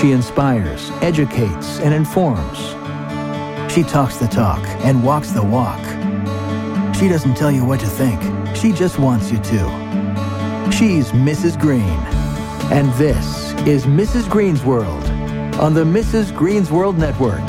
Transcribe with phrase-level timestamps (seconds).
[0.00, 2.58] She inspires, educates, and informs.
[3.70, 5.78] She talks the talk and walks the walk.
[6.96, 8.18] She doesn't tell you what to think.
[8.56, 10.70] She just wants you to.
[10.72, 11.60] She's Mrs.
[11.60, 11.82] Green.
[12.72, 14.26] And this is Mrs.
[14.30, 15.04] Green's World
[15.60, 16.34] on the Mrs.
[16.34, 17.40] Green's World Network.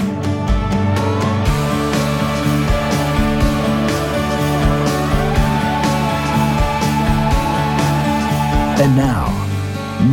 [8.82, 9.28] And now,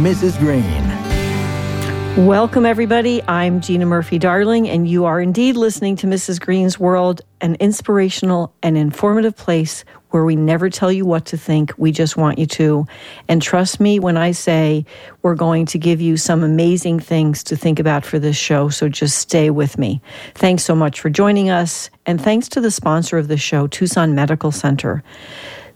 [0.00, 0.38] Mrs.
[0.38, 0.87] Green.
[2.18, 3.22] Welcome, everybody.
[3.28, 6.40] I'm Gina Murphy Darling, and you are indeed listening to Mrs.
[6.40, 11.72] Green's World, an inspirational and informative place where we never tell you what to think.
[11.78, 12.86] We just want you to.
[13.28, 14.84] And trust me when I say
[15.22, 18.68] we're going to give you some amazing things to think about for this show.
[18.68, 20.02] So just stay with me.
[20.34, 21.88] Thanks so much for joining us.
[22.04, 25.04] And thanks to the sponsor of the show, Tucson Medical Center.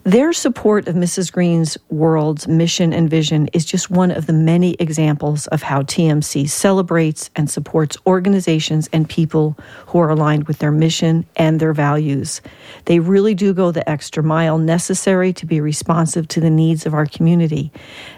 [0.04, 1.30] Their support of Mrs.
[1.30, 6.48] Green's World's mission and vision is just one of the many examples of how TMC
[6.48, 12.40] celebrates and supports organizations and people who are aligned with their mission and their values.
[12.86, 16.94] They really do go the extra mile necessary to be responsive to the needs of
[16.94, 17.70] our community.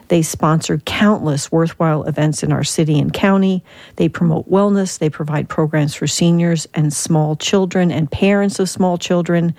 [0.08, 3.64] They sponsor countless worthwhile events in our city and county.
[3.96, 4.98] They promote wellness.
[4.98, 9.54] They provide programs for seniors and small children and parents of small children.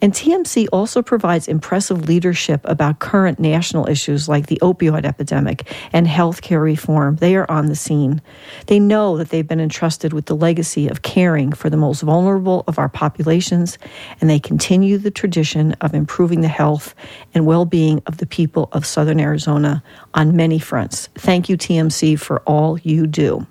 [0.00, 6.06] And TMC also provides impressive leadership about current national issues like the opioid epidemic and
[6.06, 7.16] healthcare reform.
[7.16, 8.20] They are on the scene.
[8.66, 12.64] They know that they've been entrusted with the legacy of caring for the most vulnerable
[12.66, 13.78] of our populations,
[14.20, 16.94] and they continue the tradition of improving the health
[17.34, 19.81] and well being of the people of Southern Arizona
[20.14, 21.08] on many fronts.
[21.16, 23.46] Thank you, TMC, for all you do.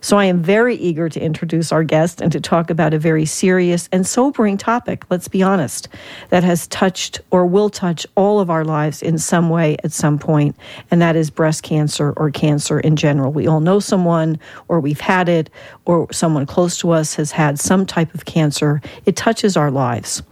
[0.00, 3.24] So I am very eager to introduce our guest and to talk about a very
[3.24, 5.88] serious and sobering topic, let's be honest,
[6.30, 10.18] that has touched or will touch all of our lives in some way at some
[10.18, 10.56] point,
[10.90, 13.32] and that is breast cancer or cancer in general.
[13.32, 14.38] We all know someone,
[14.68, 15.50] or we've had it,
[15.84, 18.80] or someone close to us has had some type of cancer.
[19.06, 20.22] It touches our lives.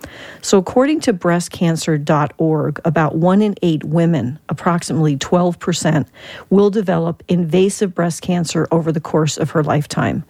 [0.43, 6.07] So, according to breastcancer.org, about one in eight women, approximately 12%,
[6.51, 10.25] will develop invasive breast cancer over the course of her lifetime.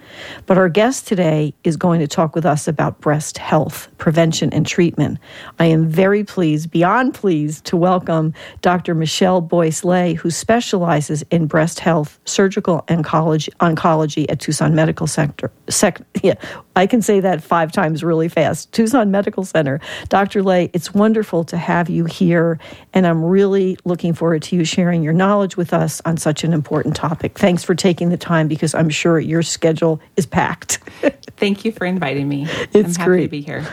[0.45, 4.67] But our guest today is going to talk with us about breast health, prevention, and
[4.67, 5.19] treatment.
[5.59, 8.95] I am very pleased, beyond pleased, to welcome Dr.
[8.95, 15.51] Michelle Boyce Lay, who specializes in breast health, surgical oncology, oncology at Tucson Medical Center.
[15.71, 16.35] Sec, yeah,
[16.77, 18.73] I can say that five times really fast.
[18.73, 19.81] Tucson Medical Center.
[20.11, 20.43] Dr.
[20.43, 22.59] Lay, it's wonderful to have you here,
[22.93, 26.53] and I'm really looking forward to you sharing your knowledge with us on such an
[26.53, 27.39] important topic.
[27.39, 30.79] Thanks for taking the time because I'm sure your schedule is packed.
[31.37, 32.47] Thank you for inviting me.
[32.73, 33.67] It's I'm happy great to be here.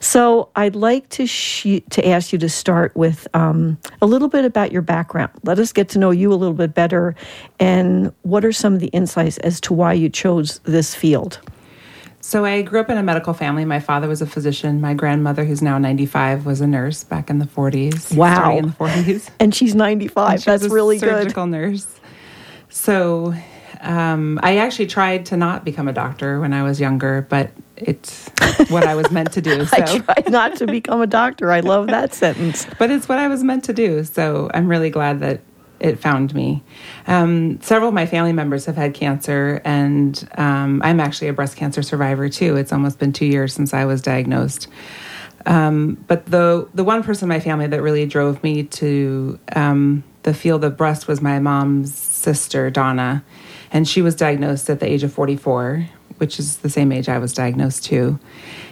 [0.00, 4.44] So I'd like to sh- to ask you to start with um, a little bit
[4.44, 5.32] about your background.
[5.42, 7.14] Let us get to know you a little bit better,
[7.58, 11.40] and what are some of the insights as to why you chose this field?
[12.20, 13.64] So I grew up in a medical family.
[13.64, 14.80] My father was a physician.
[14.80, 18.14] My grandmother, who's now 95, was a nurse back in the 40s.
[18.14, 18.58] Wow.
[18.58, 19.30] in the 40s.
[19.40, 20.30] And she's 95.
[20.32, 21.08] And she That's really good.
[21.08, 21.86] surgical nurse.
[22.68, 23.34] So
[23.80, 28.28] um, I actually tried to not become a doctor when I was younger, but it's
[28.70, 29.64] what I was meant to do.
[29.68, 29.76] So.
[29.76, 31.52] I tried not to become a doctor.
[31.52, 32.66] I love that sentence.
[32.78, 34.02] but it's what I was meant to do.
[34.04, 35.40] So I'm really glad that
[35.80, 36.62] it found me.
[37.06, 41.56] Um, several of my family members have had cancer, and um, I'm actually a breast
[41.56, 42.56] cancer survivor too.
[42.56, 44.68] It's almost been two years since I was diagnosed.
[45.46, 50.02] Um, but the the one person in my family that really drove me to um,
[50.24, 53.24] the field of breast was my mom's sister Donna,
[53.70, 57.18] and she was diagnosed at the age of 44, which is the same age I
[57.18, 58.18] was diagnosed to,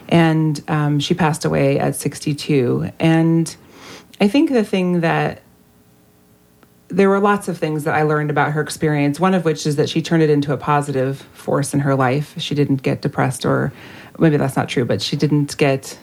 [0.08, 2.90] and um, she passed away at 62.
[2.98, 3.54] And
[4.20, 5.42] I think the thing that
[6.88, 9.18] there were lots of things that I learned about her experience.
[9.18, 12.40] One of which is that she turned it into a positive force in her life.
[12.40, 13.72] She didn't get depressed, or
[14.18, 15.98] maybe that's not true, but she didn't get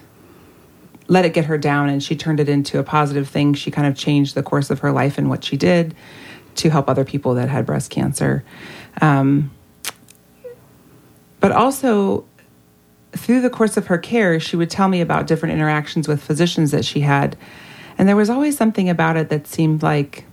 [1.07, 3.53] let it get her down, and she turned it into a positive thing.
[3.53, 5.95] She kind of changed the course of her life and what she did
[6.55, 8.43] to help other people that had breast cancer.
[9.01, 9.51] Um,
[11.39, 12.25] but also,
[13.11, 16.71] through the course of her care, she would tell me about different interactions with physicians
[16.71, 17.37] that she had.
[17.97, 20.25] And there was always something about it that seemed like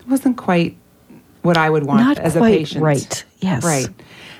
[0.00, 0.76] it wasn't quite
[1.42, 2.82] what I would want Not as a patient.
[2.82, 3.24] right.
[3.38, 3.64] Yes.
[3.64, 3.88] Right.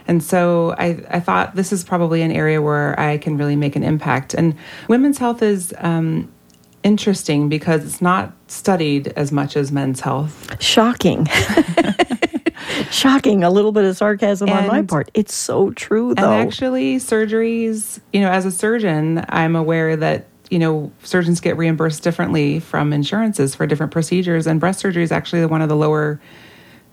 [0.07, 3.77] And so I, I thought this is probably an area where I can really make
[3.77, 4.35] an impact.
[4.35, 4.57] And
[4.89, 6.31] women's health is um,
[6.83, 10.61] interesting because it's not studied as much as men's health.
[10.63, 11.27] Shocking.
[12.91, 13.45] Shocking.
[13.45, 15.11] A little bit of sarcasm on my part.
[15.15, 16.33] It's so true, And though.
[16.33, 22.03] actually, surgeries, you know, as a surgeon, I'm aware that, you know, surgeons get reimbursed
[22.03, 24.47] differently from insurances for different procedures.
[24.47, 26.21] And breast surgery is actually one of the lower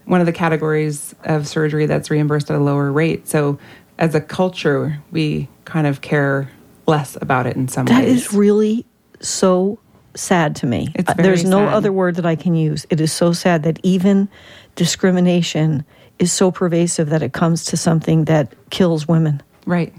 [0.05, 3.27] one of the categories of surgery that's reimbursed at a lower rate.
[3.27, 3.59] So,
[3.97, 6.49] as a culture, we kind of care
[6.85, 8.27] less about it in some That ways.
[8.27, 8.85] is really
[9.19, 9.79] so
[10.15, 10.91] sad to me.
[10.95, 11.73] It's Uh, There's no sad.
[11.73, 12.85] other word that I can use.
[12.89, 14.29] It is so sad that even
[14.75, 15.83] discrimination
[16.19, 19.41] is so pervasive that it comes to something that kills women.
[19.65, 19.93] right.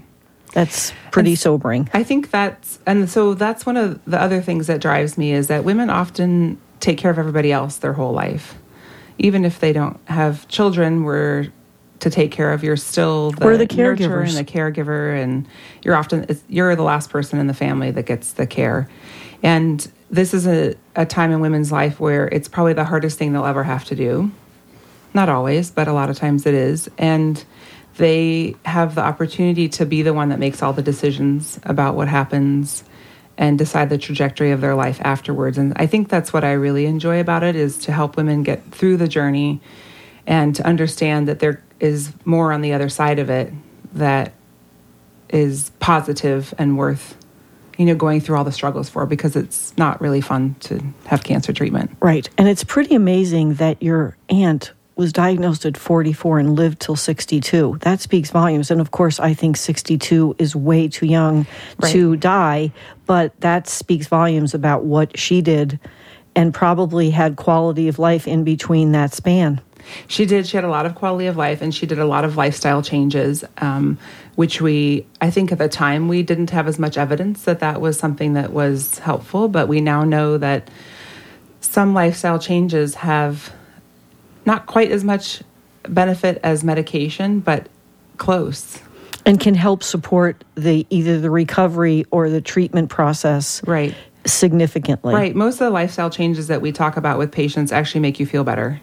[0.51, 1.89] That's pretty And- sobering.
[1.93, 5.45] I think that's, and so that's one of the other things that drives me is
[5.47, 8.55] that women often take care of everybody else their whole life.
[9.19, 11.49] Even if they don't have children, we're
[11.99, 12.63] to take care of.
[12.63, 14.37] You're still the, We're the nurturer caregivers.
[14.37, 15.47] and the caregiver, and
[15.83, 18.89] you're often you're the last person in the family that gets the care.
[19.43, 23.33] And this is a, a time in women's life where it's probably the hardest thing
[23.33, 24.31] they'll ever have to do.
[25.13, 26.89] Not always, but a lot of times it is.
[26.97, 27.43] And
[27.97, 32.07] they have the opportunity to be the one that makes all the decisions about what
[32.07, 32.83] happens
[33.37, 35.57] and decide the trajectory of their life afterwards.
[35.57, 38.71] And I think that's what I really enjoy about it is to help women get
[38.71, 39.61] through the journey
[40.27, 43.53] and to understand that there is more on the other side of it
[43.93, 44.33] that
[45.29, 47.15] is positive and worth
[47.77, 51.23] you know going through all the struggles for because it's not really fun to have
[51.23, 51.95] cancer treatment.
[52.01, 52.29] Right.
[52.37, 57.77] And it's pretty amazing that your aunt was diagnosed at 44 and lived till 62.
[57.81, 58.69] That speaks volumes.
[58.69, 61.47] And of course, I think 62 is way too young
[61.85, 62.73] to die,
[63.05, 65.79] but that speaks volumes about what she did
[66.35, 69.61] and probably had quality of life in between that span.
[70.07, 70.47] She did.
[70.47, 72.81] She had a lot of quality of life, and she did a lot of lifestyle
[72.81, 73.97] changes, um,
[74.35, 77.81] which we, I think, at the time we didn't have as much evidence that that
[77.81, 79.47] was something that was helpful.
[79.47, 80.69] But we now know that
[81.61, 83.51] some lifestyle changes have
[84.45, 85.43] not quite as much
[85.83, 87.67] benefit as medication, but
[88.17, 88.79] close.
[89.25, 93.93] And can help support the either the recovery or the treatment process Right.
[94.25, 95.13] significantly.
[95.13, 95.35] Right.
[95.35, 98.43] Most of the lifestyle changes that we talk about with patients actually make you feel
[98.43, 98.81] better.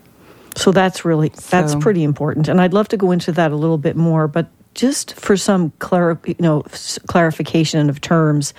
[0.56, 3.56] So that's really that's So- pretty important, and I'd love to go into that a
[3.56, 4.26] little bit more.
[4.26, 8.54] But just for some clar- you know s- clarification of terms,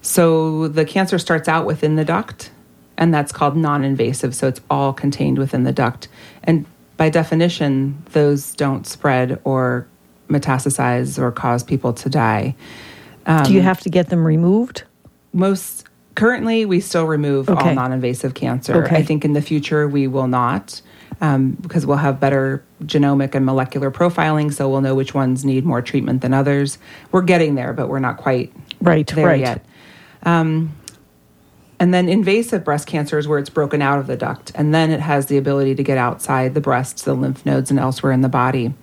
[0.00, 2.50] So the cancer starts out within the duct,
[2.96, 4.34] and that's called non-invasive.
[4.34, 6.08] So it's all contained within the duct,
[6.44, 6.64] and
[6.96, 9.86] by definition, those don't spread or
[10.28, 12.54] metastasize or cause people to die.
[13.44, 14.84] Do you um, have to get them removed?
[15.32, 15.87] most
[16.18, 17.68] currently we still remove Okay.
[17.70, 18.96] all non-invasive cancer Okay.
[18.96, 20.82] i think in the future we will not
[21.20, 25.64] um, because we'll have better genomic and molecular profiling so we'll know which ones need
[25.64, 26.78] more treatment than others
[27.12, 29.40] we're getting there but we're not quite Right, there right.
[29.40, 29.64] yet
[30.24, 30.74] um,
[31.80, 34.90] and then invasive breast cancer is where it's broken out of the duct and then
[34.90, 38.20] it has the ability to get outside the breast the lymph nodes and elsewhere in
[38.22, 38.74] the body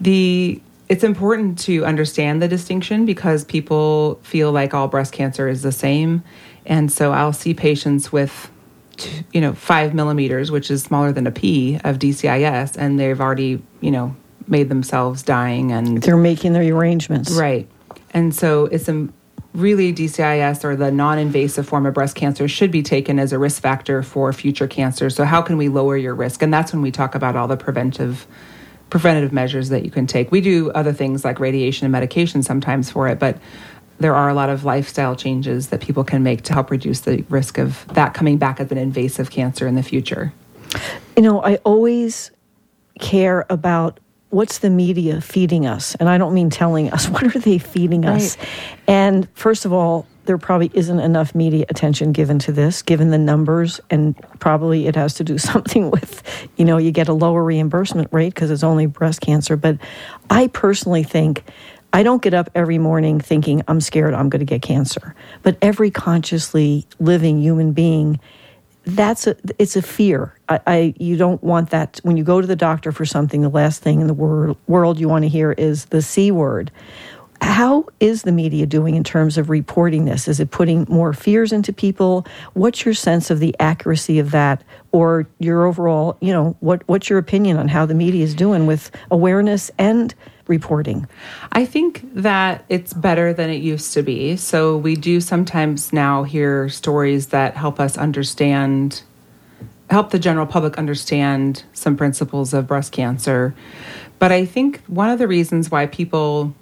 [0.00, 5.62] the it's important to understand the distinction because people feel like all breast cancer is
[5.62, 6.22] the same
[6.66, 8.50] and so i'll see patients with
[9.32, 13.62] you know five millimeters which is smaller than a pea of dcis and they've already
[13.80, 14.14] you know
[14.48, 17.32] made themselves dying and They're making their arrangements.
[17.32, 17.68] Right.
[18.12, 19.08] And so it's a
[19.54, 23.62] really DCIS or the non-invasive form of breast cancer should be taken as a risk
[23.62, 25.08] factor for future cancer.
[25.10, 26.42] So how can we lower your risk?
[26.42, 28.26] And that's when we talk about all the preventive
[28.90, 30.30] preventative measures that you can take.
[30.30, 33.38] We do other things like radiation and medication sometimes for it, but
[33.98, 37.24] there are a lot of lifestyle changes that people can make to help reduce the
[37.28, 40.32] risk of that coming back as an invasive cancer in the future.
[41.16, 42.30] You know, I always
[42.98, 44.00] care about
[44.30, 45.94] what's the media feeding us.
[45.94, 48.36] And I don't mean telling us, what are they feeding us?
[48.36, 48.48] Right.
[48.88, 53.18] And first of all, there probably isn't enough media attention given to this, given the
[53.18, 56.22] numbers, and probably it has to do something with,
[56.56, 59.56] you know, you get a lower reimbursement rate because it's only breast cancer.
[59.56, 59.78] But
[60.28, 61.44] I personally think
[61.96, 65.14] I don't get up every morning thinking I'm scared I'm going to get cancer.
[65.42, 68.20] But every consciously living human being
[68.84, 70.38] that's a it's a fear.
[70.46, 73.40] I, I you don't want that when you go to the doctor for something.
[73.40, 76.70] The last thing in the wor- world you want to hear is the c word.
[77.40, 80.28] How is the media doing in terms of reporting this?
[80.28, 82.26] Is it putting more fears into people?
[82.52, 84.62] What's your sense of the accuracy of that,
[84.92, 88.66] or your overall, you know, what what's your opinion on how the media is doing
[88.66, 90.14] with awareness and
[90.46, 91.06] reporting?
[91.52, 94.36] I think that it's better than it used to be.
[94.36, 99.02] So we do sometimes now hear stories that help us understand
[99.90, 103.54] help the general public understand some principles of breast cancer.
[104.18, 106.54] But I think one of the reasons why people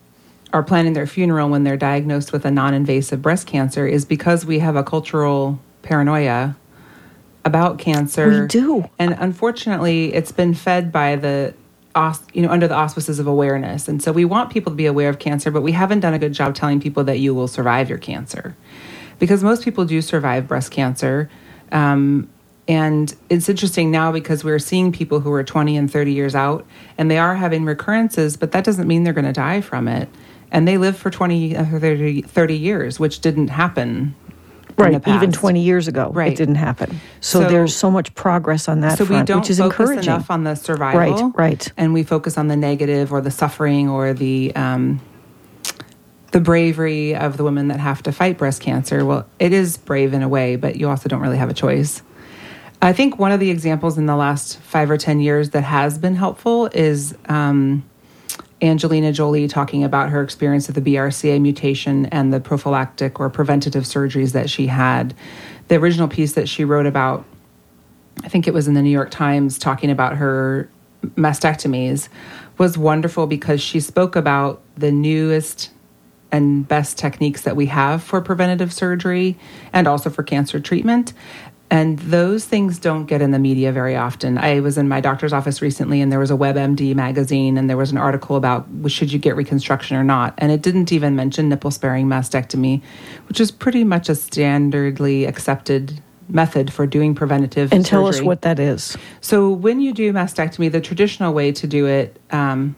[0.52, 4.44] are planning their funeral when they're diagnosed with a non invasive breast cancer is because
[4.44, 6.56] we have a cultural paranoia
[7.44, 8.42] about cancer.
[8.42, 8.88] We do.
[8.98, 11.54] And unfortunately, it's been fed by the
[12.32, 15.08] you know under the auspices of awareness and so we want people to be aware
[15.08, 17.88] of cancer but we haven't done a good job telling people that you will survive
[17.88, 18.56] your cancer
[19.18, 21.30] because most people do survive breast cancer
[21.70, 22.28] um,
[22.66, 26.66] and it's interesting now because we're seeing people who are 20 and 30 years out
[26.96, 30.08] and they are having recurrences, but that doesn't mean they're going to die from it.
[30.50, 34.14] And they live for 20 or 30, 30 years, which didn't happen.
[34.76, 36.32] Right, even 20 years ago, right.
[36.32, 37.00] it didn't happen.
[37.20, 39.78] So, so, there's so much progress on that so front, we don't which is focus
[39.78, 40.12] encouraging.
[40.12, 43.88] enough on the survival, right, right, and we focus on the negative or the suffering
[43.88, 45.00] or the um,
[46.32, 49.04] the bravery of the women that have to fight breast cancer.
[49.04, 52.02] Well, it is brave in a way, but you also don't really have a choice.
[52.82, 55.96] I think one of the examples in the last five or 10 years that has
[55.96, 57.84] been helpful is um,
[58.64, 63.84] Angelina Jolie talking about her experience of the BRCA mutation and the prophylactic or preventative
[63.84, 65.14] surgeries that she had.
[65.68, 67.24] The original piece that she wrote about,
[68.22, 70.70] I think it was in the New York Times, talking about her
[71.16, 72.08] mastectomies,
[72.56, 75.70] was wonderful because she spoke about the newest
[76.32, 79.38] and best techniques that we have for preventative surgery
[79.72, 81.12] and also for cancer treatment.
[81.74, 84.38] And those things don't get in the media very often.
[84.38, 87.76] I was in my doctor's office recently and there was a WebMD magazine and there
[87.76, 90.34] was an article about should you get reconstruction or not.
[90.38, 92.80] And it didn't even mention nipple sparing mastectomy,
[93.26, 97.90] which is pretty much a standardly accepted method for doing preventative and surgery.
[97.90, 101.86] tell us what that is so when you do mastectomy the traditional way to do
[101.86, 102.74] it um,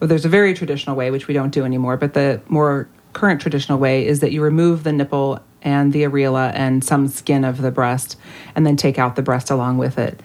[0.00, 3.38] well, there's a very traditional way which we don't do anymore but the more current
[3.38, 7.60] traditional way is that you remove the nipple and the areola and some skin of
[7.60, 8.16] the breast,
[8.54, 10.22] and then take out the breast along with it.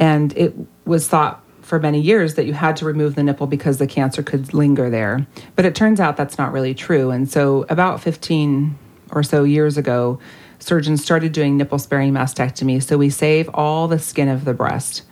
[0.00, 0.52] And it
[0.84, 4.22] was thought for many years that you had to remove the nipple because the cancer
[4.22, 5.26] could linger there.
[5.54, 7.10] But it turns out that's not really true.
[7.10, 8.76] And so, about 15
[9.12, 10.18] or so years ago,
[10.58, 12.82] surgeons started doing nipple sparing mastectomy.
[12.82, 15.02] So, we save all the skin of the breast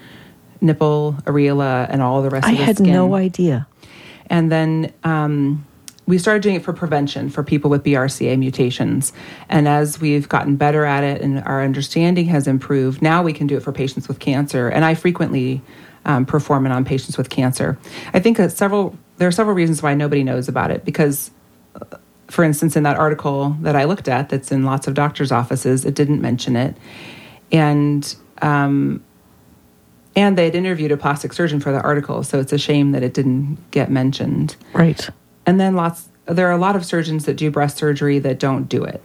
[0.61, 2.75] nipple, areola, and all the rest I of the skin.
[2.75, 2.87] skin.
[2.87, 3.67] I had no idea.
[4.27, 5.67] And then um,
[6.07, 9.13] we started doing it for prevention for people with BRCA mutations.
[9.49, 13.47] And as we've gotten better at it and our understanding has improved, now we can
[13.47, 14.69] do it for patients with cancer.
[14.69, 15.63] And I frequently
[16.05, 17.79] um, perform it on patients with cancer.
[18.13, 21.31] I think several there are several reasons why nobody knows about it because,
[21.81, 25.31] uh, for instance, in that article that I looked at, that's in lots of doctors'
[25.31, 26.77] offices, it didn't mention it,
[27.53, 29.05] and um,
[30.17, 33.05] and they had interviewed a plastic surgeon for the article, so it's a shame that
[33.05, 34.57] it didn't get mentioned.
[34.73, 35.09] Right
[35.47, 38.69] and then lots there are a lot of surgeons that do breast surgery that don't
[38.69, 39.03] do it.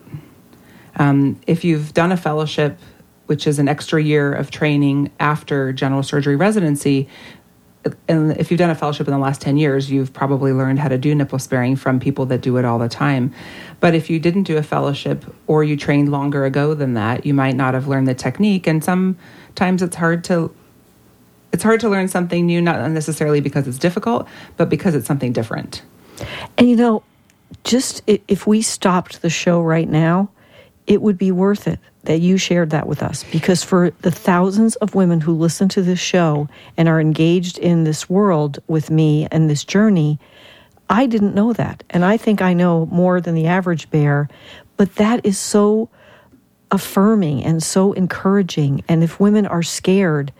[0.97, 2.79] Um, if you've done a fellowship
[3.25, 7.09] which is an extra year of training after general surgery residency
[8.07, 10.87] and if you've done a fellowship in the last 10 years you've probably learned how
[10.87, 13.33] to do nipple sparing from people that do it all the time.
[13.79, 17.33] But if you didn't do a fellowship or you trained longer ago than that you
[17.33, 18.67] might not have learned the technique.
[18.67, 20.53] And sometimes it's hard to
[21.53, 24.27] it's hard to learn something new not necessarily because it's difficult
[24.57, 25.81] but because it's something different
[26.57, 27.03] and you know,
[27.63, 30.29] just if we stopped the show right now,
[30.85, 34.77] it would be worth it that you shared that with us because for the thousands
[34.77, 36.47] of women who listen to this show
[36.77, 40.17] and are engaged in this world with me and this journey,
[40.89, 41.83] I didn't know that.
[41.89, 44.29] And I think I know more than the average bear,
[44.77, 45.89] but that is so
[46.71, 48.83] affirming and so encouraging.
[48.87, 50.31] And if women are scared,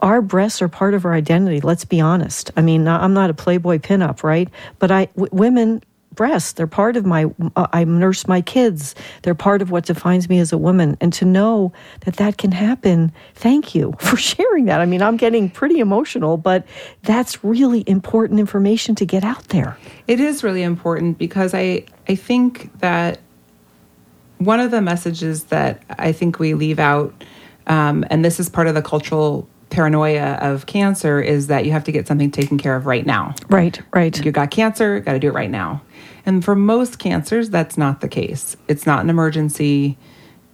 [0.00, 1.60] our breasts are part of our identity.
[1.60, 2.50] Let's be honest.
[2.56, 4.48] I mean, I'm not a Playboy pinup, right?
[4.78, 5.82] But I, w- women
[6.16, 7.26] breasts, they're part of my.
[7.54, 8.94] I nurse my kids.
[9.22, 10.96] They're part of what defines me as a woman.
[11.00, 14.80] And to know that that can happen, thank you for sharing that.
[14.80, 16.66] I mean, I'm getting pretty emotional, but
[17.02, 19.76] that's really important information to get out there.
[20.08, 23.20] It is really important because I I think that
[24.38, 27.12] one of the messages that I think we leave out.
[27.68, 31.84] Um, and this is part of the cultural paranoia of cancer is that you have
[31.84, 33.34] to get something taken care of right now.
[33.48, 34.24] Right, right.
[34.24, 35.82] You got cancer, got to do it right now.
[36.24, 38.56] And for most cancers, that's not the case.
[38.68, 39.96] It's not an emergency,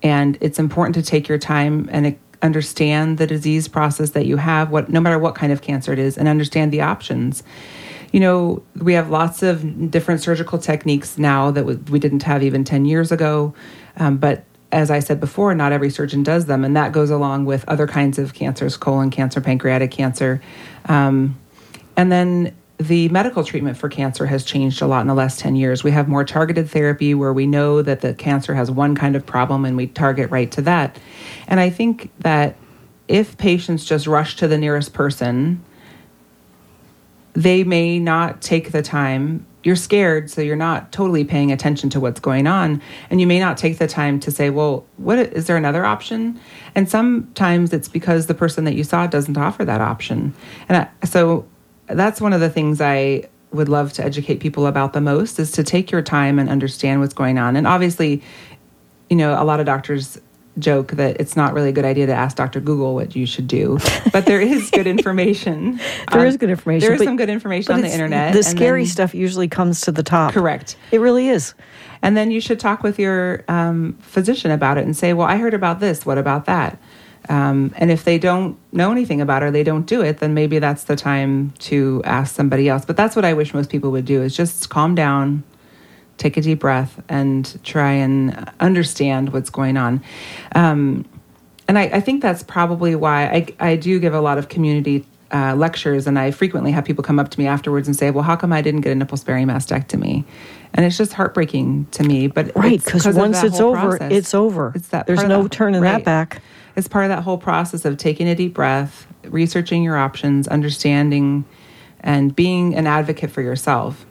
[0.02, 4.70] and it's important to take your time and understand the disease process that you have,
[4.70, 7.42] what no matter what kind of cancer it is, and understand the options.
[8.10, 12.64] You know, we have lots of different surgical techniques now that we didn't have even
[12.64, 13.54] 10 years ago,
[13.96, 17.44] um, but as I said before, not every surgeon does them, and that goes along
[17.44, 20.42] with other kinds of cancers, colon cancer, pancreatic cancer.
[20.86, 21.38] Um,
[21.96, 25.56] and then the medical treatment for cancer has changed a lot in the last 10
[25.56, 25.84] years.
[25.84, 29.24] We have more targeted therapy where we know that the cancer has one kind of
[29.24, 30.98] problem and we target right to that.
[31.46, 32.56] And I think that
[33.08, 35.62] if patients just rush to the nearest person,
[37.34, 39.46] they may not take the time.
[39.62, 43.38] You're scared, so you're not totally paying attention to what's going on, and you may
[43.38, 46.38] not take the time to say, "Well, what is there another option?"
[46.74, 50.34] And sometimes it's because the person that you saw doesn't offer that option,
[50.68, 51.44] and I, so
[51.86, 55.52] that's one of the things I would love to educate people about the most is
[55.52, 57.54] to take your time and understand what's going on.
[57.54, 58.22] And obviously,
[59.10, 60.18] you know, a lot of doctors
[60.58, 62.60] joke that it's not really a good idea to ask Dr.
[62.60, 63.78] Google what you should do,
[64.12, 65.78] but there is good information.
[66.10, 66.86] There um, is good information.
[66.86, 68.34] There is some good information on the internet.
[68.34, 70.32] The scary then, stuff usually comes to the top.
[70.32, 70.76] Correct.
[70.90, 71.54] It really is.
[72.02, 75.36] And then you should talk with your um, physician about it and say, well, I
[75.36, 76.04] heard about this.
[76.04, 76.78] What about that?
[77.28, 80.34] Um, and if they don't know anything about it or they don't do it, then
[80.34, 82.84] maybe that's the time to ask somebody else.
[82.84, 85.44] But that's what I wish most people would do is just calm down,
[86.22, 90.02] take a deep breath, and try and understand what's going on.
[90.54, 91.04] Um,
[91.68, 93.24] and I, I, think that's probably why
[93.60, 97.04] I, I do give a lot of community uh, lectures, and I frequently have people
[97.04, 99.16] come up to me afterwards and say, "Well, how come I didn't get a nipple
[99.16, 100.24] sparing mastectomy?"
[100.74, 102.26] And it's just heartbreaking to me.
[102.26, 104.12] But right, because once it's over, process.
[104.12, 104.72] it's over.
[104.74, 105.98] It's that there's no turning right.
[105.98, 106.42] that back
[106.76, 111.44] it's part of that whole process of taking a deep breath, researching your options, understanding,
[112.00, 114.06] and being an advocate for yourself.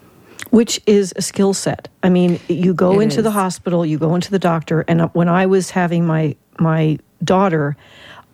[0.50, 1.88] Which is a skill set.
[2.04, 3.24] I mean, you go it into is.
[3.24, 7.78] the hospital, you go into the doctor, and when I was having my my daughter,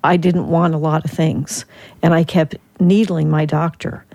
[0.03, 1.65] I didn't want a lot of things,
[2.01, 4.05] and I kept needling my doctor,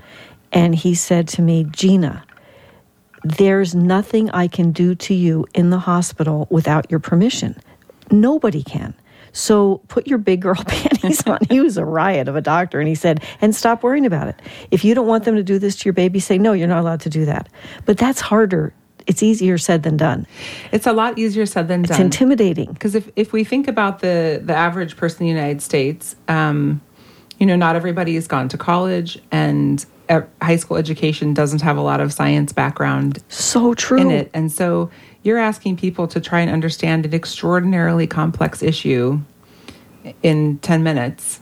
[0.51, 2.25] and he said to me, Gina.
[3.25, 7.57] There's nothing I can do to you in the hospital without your permission.
[8.11, 8.95] Nobody can.
[9.33, 11.39] So put your big girl panties on.
[11.51, 14.41] he was a riot of a doctor, and he said, and stop worrying about it.
[14.71, 16.81] If you don't want them to do this to your baby, say, no, you're not
[16.81, 17.49] allowed to do that.
[17.85, 18.73] But that's harder.
[19.07, 20.27] It's easier said than done.
[20.71, 21.91] It's a lot easier said than done.
[21.91, 22.73] It's intimidating.
[22.73, 26.81] Because if, if we think about the, the average person in the United States, um,
[27.39, 29.85] you know, not everybody has gone to college, and
[30.41, 33.23] high school education doesn't have a lot of science background.
[33.29, 33.99] So true.
[33.99, 34.31] In it.
[34.35, 34.91] And so
[35.23, 39.21] you're asking people to try and understand an extraordinarily complex issue
[40.23, 41.41] in 10 minutes.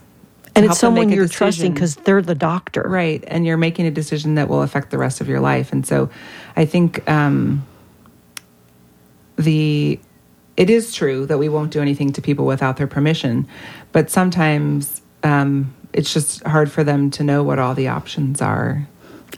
[0.53, 1.37] And it's someone you're decision.
[1.37, 2.83] trusting because they're the doctor.
[2.85, 3.23] Right.
[3.27, 5.71] And you're making a decision that will affect the rest of your life.
[5.71, 6.09] And so
[6.55, 7.65] I think um,
[9.37, 9.99] the
[10.57, 13.47] it is true that we won't do anything to people without their permission,
[13.93, 18.87] but sometimes um, it's just hard for them to know what all the options are.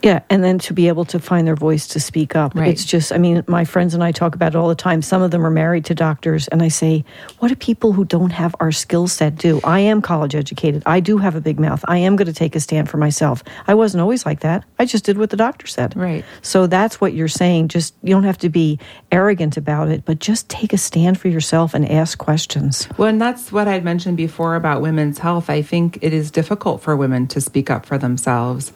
[0.04, 2.54] Yeah, and then to be able to find their voice to speak up.
[2.54, 2.68] Right.
[2.68, 5.00] It's just, I mean, my friends and I talk about it all the time.
[5.00, 7.06] Some of them are married to doctors, and I say,
[7.38, 9.62] what do people who don't have our skill set do?
[9.64, 10.82] I am college educated.
[10.84, 11.82] I do have a big mouth.
[11.88, 13.42] I am going to take a stand for myself.
[13.66, 14.64] I wasn't always like that.
[14.78, 15.96] I just did what the doctor said.
[15.96, 16.22] Right.
[16.42, 17.68] So that's what you're saying.
[17.68, 18.78] Just, you don't have to be
[19.10, 22.90] arrogant about it, but just take a stand for yourself and ask questions.
[22.98, 25.48] Well, and that's what I'd mentioned before about women's health.
[25.48, 28.74] I think it is difficult for women to speak up for themselves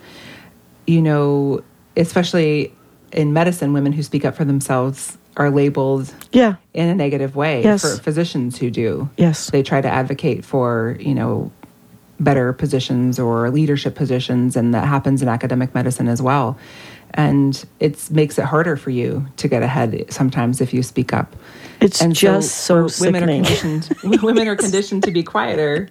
[0.88, 1.62] you know,
[1.96, 2.72] especially
[3.12, 6.56] in medicine, women who speak up for themselves are labeled yeah.
[6.72, 7.82] in a negative way yes.
[7.82, 9.08] for physicians who do.
[9.16, 9.50] Yes.
[9.50, 11.52] They try to advocate for, you know,
[12.18, 16.58] better positions or leadership positions, and that happens in academic medicine as well.
[17.14, 21.36] And it makes it harder for you to get ahead sometimes if you speak up.
[21.80, 23.88] It's and just so, so women are conditioned.
[24.22, 25.88] women are conditioned to be quieter,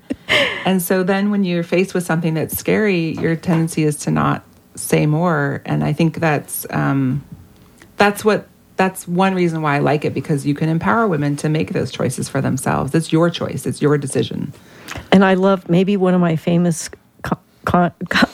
[0.65, 4.43] and so then when you're faced with something that's scary, your tendency is to not
[4.77, 5.61] say more.
[5.65, 7.23] And I think that's um,
[7.97, 11.49] that's what that's one reason why I like it because you can empower women to
[11.49, 12.93] make those choices for themselves.
[12.93, 13.65] It's your choice.
[13.65, 14.53] It's your decision.
[15.11, 16.89] And I love maybe one of my famous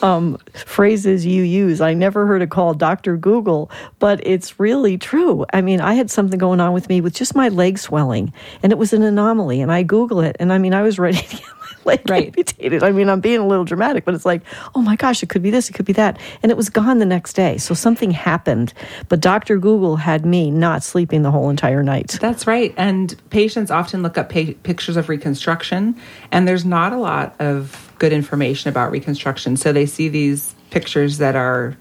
[0.01, 1.82] um, phrases you use.
[1.82, 3.17] I never heard it called Dr.
[3.17, 5.45] Google, but it's really true.
[5.53, 8.71] I mean, I had something going on with me with just my leg swelling, and
[8.71, 9.62] it was an anomaly.
[9.62, 11.45] And I Google it, and I mean, I was ready to get
[11.86, 12.28] leg right.
[12.28, 12.84] amputated.
[12.84, 14.41] I mean, I'm being a little dramatic, but it's like,
[14.76, 16.19] oh my gosh, it could be this, it could be that.
[16.41, 17.58] And it was gone the next day.
[17.58, 18.74] So something happened.
[19.10, 19.58] But Dr.
[19.58, 22.17] Google had me not sleeping the whole entire night.
[22.22, 22.74] That's right.
[22.78, 25.96] And patients often look up pa- pictures of reconstruction,
[26.32, 29.58] and there's not a lot of good information about reconstruction.
[29.58, 31.78] So they see these pictures that are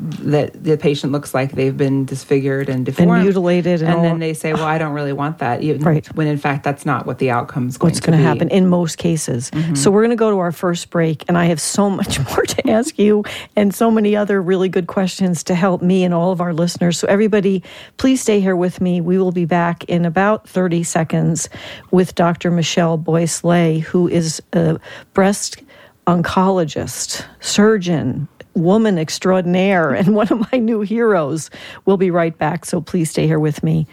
[0.00, 3.12] that the patient looks like they've been disfigured and deformed.
[3.12, 6.06] and mutilated and, and then they say well i don't really want that even right.
[6.16, 8.96] when in fact that's not what the outcome's going what's going to happen in most
[8.98, 9.50] cases.
[9.50, 9.74] Mm-hmm.
[9.74, 12.44] so we're going to go to our first break and i have so much more
[12.44, 13.24] to ask you
[13.56, 16.98] and so many other really good questions to help me and all of our listeners.
[16.98, 17.62] So everybody
[17.96, 19.00] please stay here with me.
[19.00, 21.48] We will be back in about 30 seconds
[21.90, 24.78] with dr michelle boyce lay who is a
[25.14, 25.62] breast
[26.06, 31.50] oncologist surgeon woman extraordinaire and one of my new heroes.
[31.84, 33.86] We'll be right back, so please stay here with me.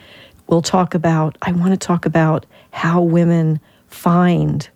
[0.47, 4.67] We'll talk about, I want to talk about how women find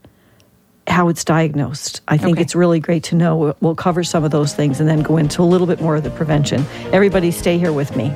[0.87, 2.01] how it's diagnosed.
[2.07, 2.41] I think Okay.
[2.41, 3.55] it's really great to know.
[3.61, 6.03] We'll cover some of those things and then go into a little bit more of
[6.03, 6.65] the prevention.
[6.91, 8.11] Everybody, stay here with me.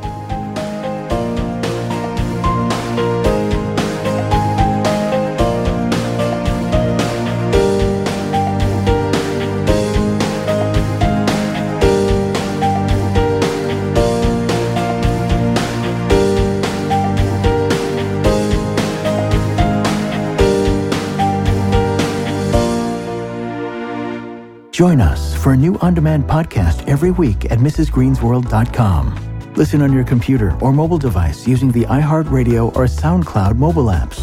[24.76, 29.54] Join us for a new on demand podcast every week at MrsGreensworld.com.
[29.54, 34.20] Listen on your computer or mobile device using the iHeartRadio or SoundCloud mobile apps.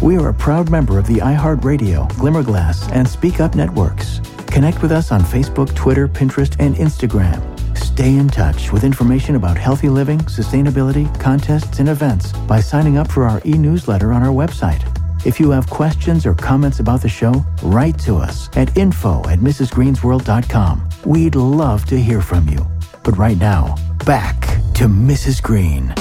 [0.00, 4.20] We are a proud member of the iHeartRadio, Glimmerglass, and Speak Up networks.
[4.46, 7.42] Connect with us on Facebook, Twitter, Pinterest, and Instagram.
[7.76, 13.10] Stay in touch with information about healthy living, sustainability, contests, and events by signing up
[13.10, 14.95] for our e newsletter on our website.
[15.26, 19.40] If you have questions or comments about the show, write to us at info at
[19.40, 20.88] mrsgreensworld.com.
[21.04, 22.64] We'd love to hear from you.
[23.02, 24.40] But right now, back
[24.74, 25.42] to Mrs.
[25.42, 25.92] Green.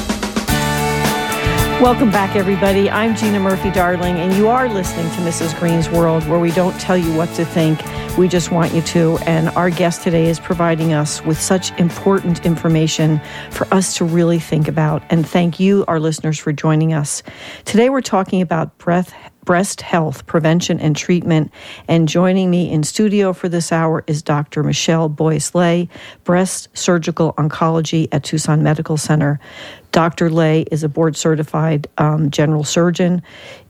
[1.81, 2.89] Welcome back, everybody.
[2.89, 5.59] I'm Gina Murphy Darling, and you are listening to Mrs.
[5.59, 7.81] Green's World, where we don't tell you what to think.
[8.17, 9.17] We just want you to.
[9.25, 13.19] And our guest today is providing us with such important information
[13.51, 15.03] for us to really think about.
[15.09, 17.21] And thank you, our listeners, for joining us.
[17.65, 19.13] Today, we're talking about breath
[19.45, 21.51] breast health prevention and treatment.
[21.87, 24.63] And joining me in studio for this hour is Dr.
[24.63, 25.87] Michelle Boyce Lay,
[26.23, 29.39] breast surgical oncology at Tucson Medical Center.
[29.95, 30.29] Dr.
[30.29, 33.23] Lay is a board certified um, general surgeon.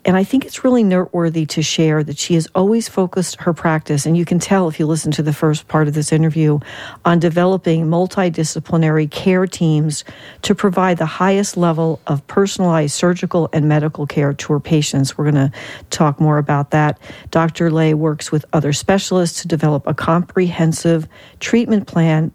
[0.05, 4.05] And I think it's really noteworthy to share that she has always focused her practice,
[4.05, 6.59] and you can tell if you listen to the first part of this interview,
[7.03, 10.03] on developing multidisciplinary care teams
[10.43, 15.17] to provide the highest level of personalized surgical and medical care to her patients.
[15.17, 15.51] We're going to
[15.89, 16.99] talk more about that.
[17.31, 17.71] Dr.
[17.71, 21.07] Lay works with other specialists to develop a comprehensive
[21.39, 22.31] treatment plan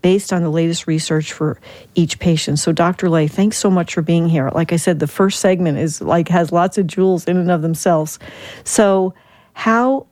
[0.00, 1.60] based on the latest research for
[1.94, 2.58] each patient.
[2.58, 3.10] So, Dr.
[3.10, 4.50] Lay, thanks so much for being here.
[4.50, 7.62] Like I said, the first segment is like has lots of jewels in and of
[7.62, 8.18] themselves.
[8.64, 9.14] So,
[9.52, 10.06] how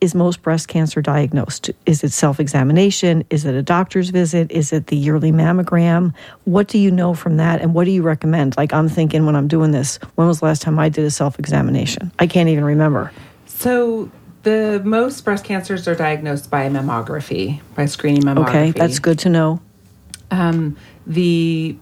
[0.00, 1.70] is most breast cancer diagnosed?
[1.86, 3.24] Is it self examination?
[3.30, 4.50] Is it a doctor's visit?
[4.50, 6.14] Is it the yearly mammogram?
[6.44, 7.60] What do you know from that?
[7.60, 8.56] And what do you recommend?
[8.56, 11.10] Like, I'm thinking when I'm doing this, when was the last time I did a
[11.10, 12.10] self examination?
[12.18, 13.12] I can't even remember.
[13.46, 14.10] So
[14.42, 18.70] the most breast cancers are diagnosed by mammography, by screening mammography.
[18.70, 19.60] Okay, that's good to know.
[20.30, 21.76] Um, the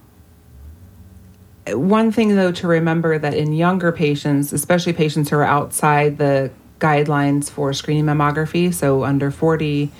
[1.73, 6.51] one thing though to remember that in younger patients, especially patients who are outside the
[6.79, 9.91] guidelines for screening mammography, so under 40,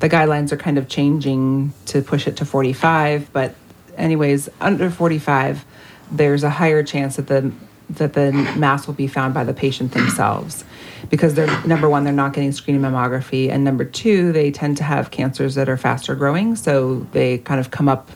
[0.00, 3.54] the guidelines are kind of changing to push it to 45, but
[3.96, 5.64] anyways, under 45,
[6.10, 7.52] there's a higher chance that the
[7.90, 10.62] that the mass will be found by the patient themselves.
[11.08, 14.84] Because they're number one they're not getting screening mammography and number two they tend to
[14.84, 18.10] have cancers that are faster growing so they kind of come up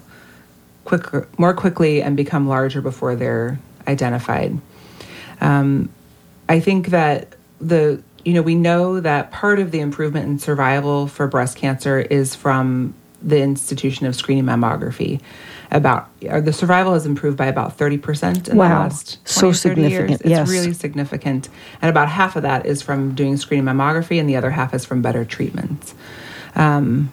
[0.84, 4.58] quicker more quickly and become larger before they're identified
[5.40, 5.88] um,
[6.48, 11.06] i think that the you know we know that part of the improvement in survival
[11.06, 15.20] for breast cancer is from the institution of screening mammography
[15.70, 18.68] about or the survival has improved by about 30% in Wow.
[18.68, 19.92] the last 20 So 30 years.
[19.92, 20.48] significant, It's yes.
[20.50, 21.48] really significant.
[21.80, 24.84] And about half of that is from doing screening mammography, and the other half is
[24.84, 25.94] from better treatments.
[26.56, 27.10] Um,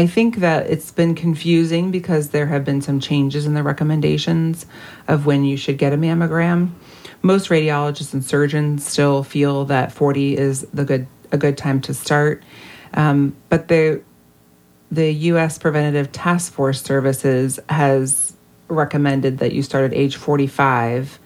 [0.00, 4.64] I think that it's been confusing because there have been some changes in the recommendations
[5.06, 6.70] of when you should get a mammogram.
[7.20, 11.92] Most radiologists and surgeons still feel that 40 is the good a good time to
[11.92, 12.42] start,
[12.94, 14.00] um, but the
[14.90, 15.58] the U.S.
[15.58, 18.34] Preventative Task Force Services has
[18.68, 21.19] recommended that you start at age 45.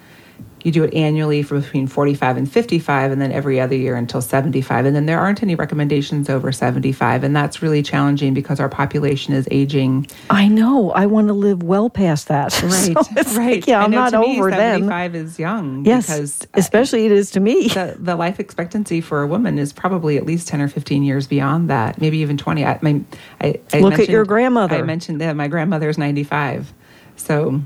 [0.64, 4.20] You do it annually for between 45 and 55, and then every other year until
[4.20, 4.86] 75.
[4.86, 7.22] And then there aren't any recommendations over 75.
[7.22, 10.06] And that's really challenging because our population is aging.
[10.30, 10.90] I know.
[10.92, 12.52] I want to live well past that.
[12.64, 13.36] So right.
[13.36, 14.80] like, yeah, I I'm know not to me, over then.
[14.80, 15.84] 75 is young.
[15.84, 17.68] Yes, Because uh, especially it is to me.
[17.68, 21.26] the, the life expectancy for a woman is probably at least 10 or 15 years
[21.26, 22.64] beyond that, maybe even 20.
[22.64, 23.06] I, mean,
[23.40, 24.76] I, I Look at your grandmother.
[24.76, 26.72] I mentioned that my grandmother is 95.
[27.16, 27.60] So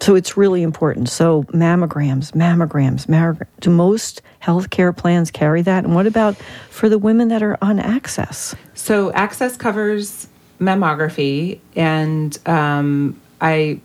[0.00, 1.08] So it's really important.
[1.08, 3.46] So mammograms, mammograms, mammograms.
[3.60, 5.84] Do most healthcare plans carry that?
[5.84, 6.36] And what about
[6.68, 8.54] for the women that are on AHCCCS?
[8.74, 10.28] So AHCCCS covers
[10.60, 13.80] mammography, and um, I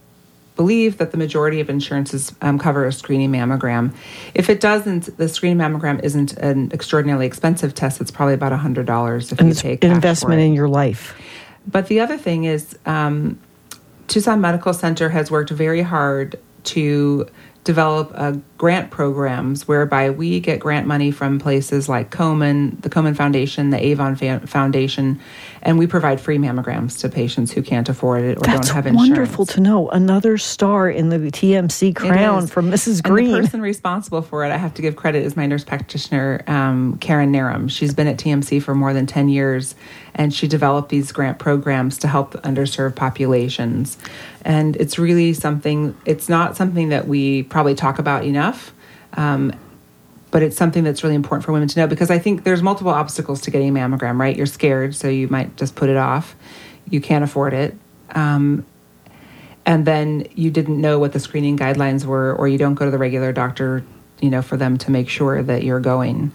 [0.56, 3.94] believe that the majority of insurances um, cover a screening mammogram.
[4.34, 8.02] If it doesn't, the screening mammogram isn't an extraordinarily expensive test.
[8.02, 11.18] It's probably about hundred dollars if And you it's pay an investment in your life.
[11.66, 13.40] But the other thing is, um,
[14.10, 17.28] Tucson Medical Center has worked very hard to
[17.66, 23.16] develop uh, grant programs whereby we get grant money from places like Komen, the Komen
[23.16, 25.20] Foundation, the Avon Fa- Foundation,
[25.62, 28.88] and we provide free mammograms to patients who can't afford it or That's don't have
[28.88, 29.10] insurance.
[29.10, 29.90] wonderful to know.
[29.90, 33.04] Another star in the TMC crown from Mrs.
[33.04, 33.28] Green.
[33.28, 36.42] And the person responsible for it, I have to give credit, is my nurse practitioner,
[36.48, 37.70] um, Karen Narum.
[37.70, 39.76] She's been at TMC for more than 10 years,
[40.20, 43.98] and she developed these grant programs to help underserved populations.
[44.44, 48.74] And it's really something, it's not something that we probably talk about enough.
[49.14, 49.54] Um,
[50.30, 52.92] but it's something that's really important for women to know because I think there's multiple
[52.92, 54.36] obstacles to getting a mammogram, right?
[54.36, 56.36] You're scared, so you might just put it off.
[56.90, 57.78] You can't afford it.
[58.12, 58.66] Um,
[59.66, 62.92] and then you didn't know what the screening guidelines were, or you don't go to
[62.92, 63.86] the regular doctor,
[64.20, 66.34] you know, for them to make sure that you're going.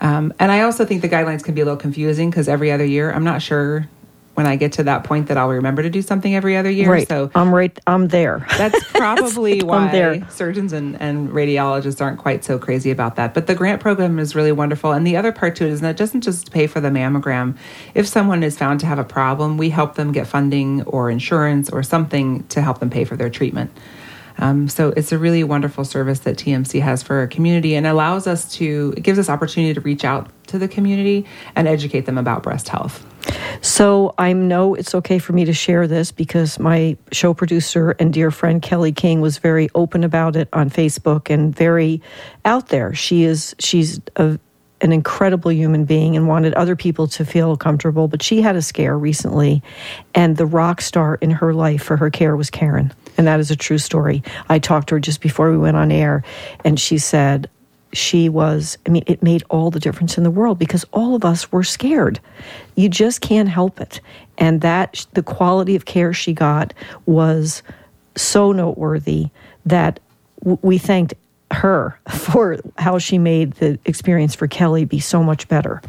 [0.00, 2.84] Um, and I also think the guidelines can be a little confusing because every other
[2.84, 3.88] year, I'm not sure
[4.34, 6.90] when I get to that point that I'll remember to do something every other year.
[6.90, 7.08] Right.
[7.08, 7.76] So I'm right.
[7.86, 8.46] I'm there.
[8.58, 13.34] That's probably that's, why surgeons and, and radiologists aren't quite so crazy about that.
[13.34, 14.92] But the grant program is really wonderful.
[14.92, 17.56] And the other part to it is that it doesn't just pay for the mammogram.
[17.94, 21.70] If someone is found to have a problem, we help them get funding or insurance
[21.70, 23.70] or something to help them pay for their treatment.
[24.38, 28.26] Um, so it's a really wonderful service that TMC has for our community and allows
[28.26, 32.18] us to, it gives us opportunity to reach out to the community and educate them
[32.18, 33.06] about breast health.
[33.62, 38.12] So I know it's okay for me to share this because my show producer and
[38.12, 42.02] dear friend Kelly King was very open about it on Facebook and very
[42.44, 42.94] out there.
[42.94, 44.38] She is she's a,
[44.80, 48.62] an incredible human being and wanted other people to feel comfortable, but she had a
[48.62, 49.62] scare recently
[50.14, 52.92] and the rock star in her life for her care was Karen.
[53.16, 54.22] And that is a true story.
[54.48, 56.24] I talked to her just before we went on air
[56.64, 57.48] and she said
[57.92, 61.24] she was, I mean, it made all the difference in the world because all of
[61.24, 62.20] us were scared.
[62.74, 64.00] You just can't help it.
[64.36, 66.74] And that, the quality of care she got
[67.06, 67.62] was
[68.16, 69.28] so noteworthy
[69.64, 70.00] that
[70.42, 71.14] we thanked
[71.50, 75.80] her for how she made the experience for Kelly be so much better.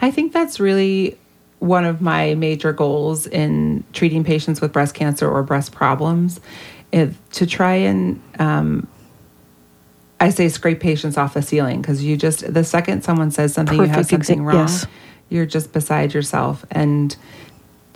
[0.00, 1.16] I think that's really
[1.60, 6.40] one of my major goals in treating patients with breast cancer or breast problems
[6.92, 8.86] is to try and um,
[10.20, 13.78] I say scrape patients off the ceiling because you just the second someone says something
[13.78, 14.86] Perfect you have something exa- wrong, yes.
[15.30, 16.64] you're just beside yourself.
[16.70, 17.16] And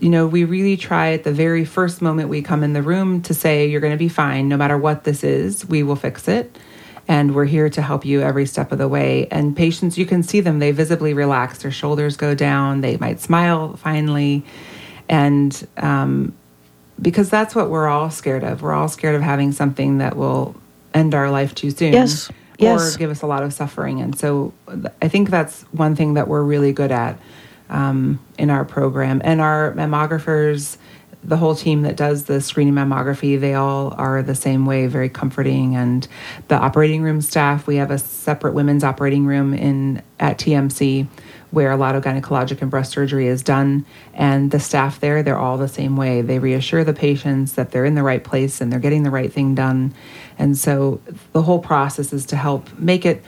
[0.00, 3.22] you know, we really try at the very first moment we come in the room
[3.22, 5.66] to say you're going to be fine no matter what this is.
[5.66, 6.58] We will fix it.
[7.08, 9.28] And we're here to help you every step of the way.
[9.28, 11.58] And patients, you can see them, they visibly relax.
[11.58, 12.80] Their shoulders go down.
[12.80, 14.44] They might smile finally.
[15.08, 16.34] And um,
[17.00, 18.62] because that's what we're all scared of.
[18.62, 20.54] We're all scared of having something that will
[20.94, 21.92] end our life too soon.
[21.92, 22.30] Yes.
[22.58, 22.94] Yes.
[22.94, 24.00] Or give us a lot of suffering.
[24.00, 24.54] And so
[25.02, 27.18] I think that's one thing that we're really good at
[27.68, 29.20] um, in our program.
[29.24, 30.78] And our mammographers,
[31.22, 35.10] the whole team that does the screening mammography, they all are the same way, very
[35.10, 35.76] comforting.
[35.76, 36.08] And
[36.48, 41.08] the operating room staff, we have a separate women's operating room in at TMC
[41.50, 43.86] where a lot of gynecologic and breast surgery is done.
[44.14, 46.20] And the staff there, they're all the same way.
[46.20, 49.32] They reassure the patients that they're in the right place and they're getting the right
[49.32, 49.94] thing done.
[50.38, 51.00] And so
[51.32, 53.22] the whole process is to help make it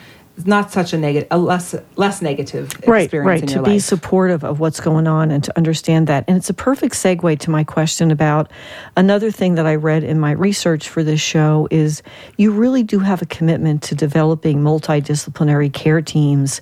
[0.46, 3.40] not such a negative, a less less negative experience right.
[3.42, 6.24] in To your be supportive of what's going on and to understand that.
[6.29, 8.51] And it's a perfect segue to my question about
[8.96, 12.03] another thing that I read in my research for this show is
[12.37, 16.61] you really do have a commitment to developing multidisciplinary care teams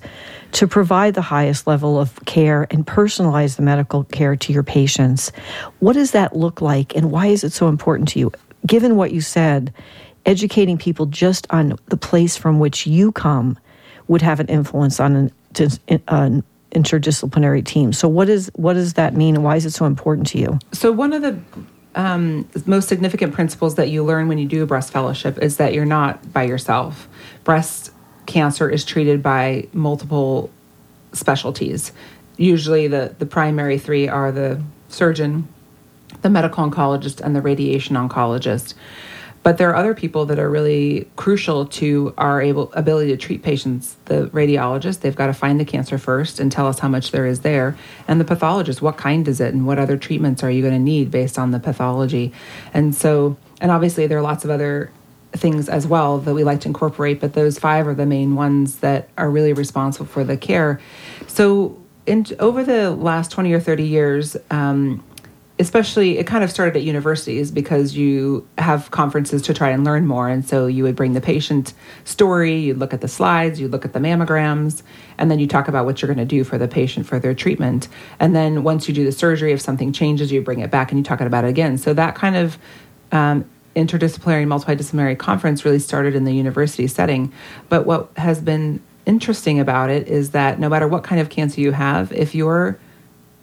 [0.53, 5.31] to provide the highest level of care and personalize the medical care to your patients.
[5.79, 8.31] What does that look like and why is it so important to you?
[8.65, 9.73] Given what you said,
[10.25, 13.57] educating people just on the place from which you come
[14.07, 17.93] would have an influence on an, dis- an interdisciplinary team.
[17.93, 20.59] So, what is what does that mean, and why is it so important to you?
[20.73, 21.39] So one of the
[21.95, 25.73] um, most significant principles that you learn when you do a breast fellowship is that
[25.73, 27.07] you're not by yourself.
[27.43, 27.91] Breast
[28.25, 30.51] cancer is treated by multiple
[31.13, 31.91] specialties.
[32.37, 35.47] Usually, the the primary three are the surgeon,
[36.21, 38.73] the medical oncologist, and the radiation oncologist.
[39.47, 43.43] But there are other people that are really crucial to our able ability to treat
[43.43, 43.95] patients.
[44.03, 47.25] The radiologist, they've got to find the cancer first and tell us how much there
[47.25, 47.77] is there.
[48.09, 50.79] And the pathologist, what kind is it and what other treatments are you going to
[50.79, 52.33] need based on the pathology?
[52.73, 54.91] And so, and obviously there are lots of other
[55.31, 58.79] things as well that we like to incorporate, but those five are the main ones
[58.79, 60.81] that are really responsible for the care.
[61.27, 65.05] So, in, over the last 20 or 30 years, um,
[65.59, 70.05] especially it kind of started at universities because you have conferences to try and learn
[70.05, 70.29] more.
[70.29, 73.85] And so you would bring the patient story you'd look at the slides you'd look
[73.85, 74.83] at the mammograms
[75.17, 77.33] and then you talk about what you're going to do for the patient for their
[77.33, 77.87] treatment.
[78.19, 80.99] And then once you do the surgery if something changes you bring it back and
[80.99, 81.77] you talk about it again.
[81.77, 82.57] So that kind of
[83.11, 87.31] um, interdisciplinary, multidisciplinary conference really started in the university setting.
[87.69, 91.61] But what has been interesting about it is that no matter what kind of cancer
[91.61, 92.77] you have, if you're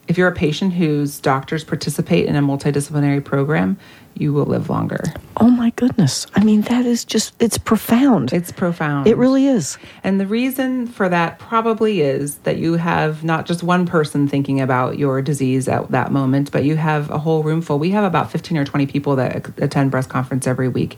[0.08, 3.78] if you're a patient whose doctors participate in a multidisciplinary program,
[4.16, 5.02] you will live longer.
[5.38, 6.26] Oh my goodness.
[6.34, 8.32] I mean, that is just, it's profound.
[8.32, 9.08] It's profound.
[9.08, 9.76] It really is.
[10.04, 14.60] And the reason for that probably is that you have not just one person thinking
[14.60, 17.78] about your disease at that moment, but you have a whole room full.
[17.78, 20.96] We have about 15 or 20 people that attend breast conference every week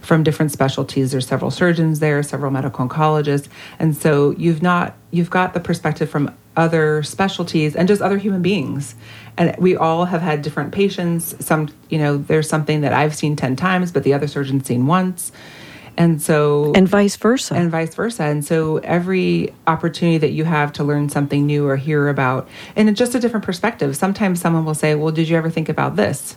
[0.00, 1.12] from different specialties.
[1.12, 3.48] There's several surgeons there, several medical oncologists.
[3.78, 8.42] And so you've not, you've got the perspective from other specialties and just other human
[8.42, 8.94] beings.
[9.36, 11.34] And we all have had different patients.
[11.44, 14.86] Some you know there's something that i've seen 10 times but the other surgeon's seen
[14.86, 15.32] once.
[15.96, 17.54] And so and vice versa.
[17.54, 18.24] And vice versa.
[18.24, 22.94] And so every opportunity that you have to learn something new or hear about and
[22.96, 23.96] just a different perspective.
[23.96, 26.36] Sometimes someone will say well did you ever think about this?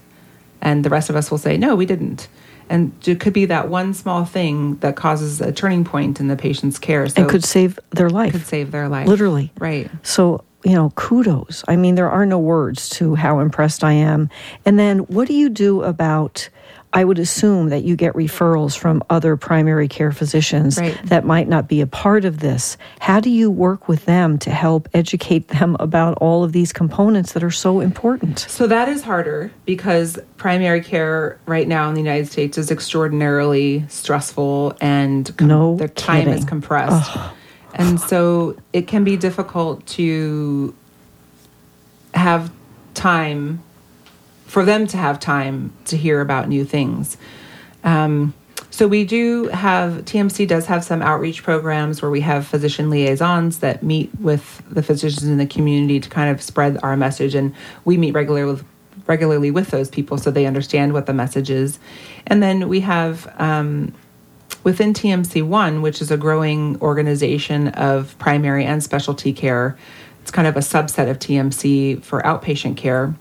[0.62, 2.28] And the rest of us will say no we didn't
[2.70, 6.36] and it could be that one small thing that causes a turning point in the
[6.36, 10.44] patient's care so and could save their life could save their life literally right so
[10.64, 11.64] you know, kudos.
[11.70, 14.30] I mean, there are no words to how impressed I am.
[14.66, 16.50] And then what do you do about?
[16.94, 21.00] I would assume that you get referrals from other primary care physicians right.
[21.06, 22.78] that might not be a part of this.
[23.00, 27.34] How do you work with them to help educate them about all of these components
[27.34, 28.40] that are so important?
[28.40, 33.86] So that is harder because primary care right now in the United States is extraordinarily
[33.90, 36.34] stressful and com- no the time kidding.
[36.40, 37.12] is compressed.
[37.16, 37.34] Oh
[37.78, 40.74] and so it can be difficult to
[42.14, 42.52] have
[42.94, 43.62] time
[44.48, 47.18] for them to have time to hear about new things.
[47.84, 48.34] Um,
[48.72, 53.60] so we do have TMC does have some outreach programs where we have physician liaisons
[53.60, 57.54] that meet with the physicians in the community to kind of spread our message, and
[57.86, 58.66] we meet regularly with
[59.06, 61.80] regularly with those people so they understand what the message is.
[62.26, 63.94] And then we have um,
[64.64, 69.78] Within TMC1, which is a growing organization of primary and specialty care,
[70.22, 73.16] it's kind of a subset of TMC for outpatient care.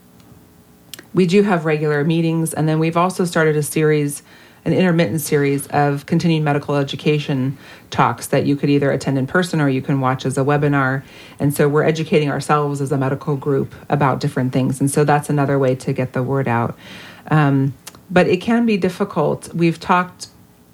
[1.17, 4.23] We do have regular meetings, and then we've also started a series,
[4.67, 7.57] an intermittent series of continuing medical education
[7.89, 11.03] talks that you could either attend in person or you can watch as a webinar.
[11.39, 14.79] And so we're educating ourselves as a medical group about different things.
[14.79, 16.77] And so that's another way to get the word out.
[17.31, 17.73] Um,
[18.11, 19.55] but it can be difficult.
[19.55, 20.29] We've talked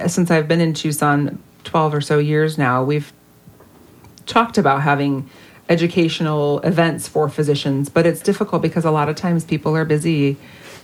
[0.09, 3.13] since I've been in Tucson 12 or so years now, we've
[4.27, 5.31] talked about having
[5.73, 10.37] educational events for physicians, but it's difficult because a lot of times people are busy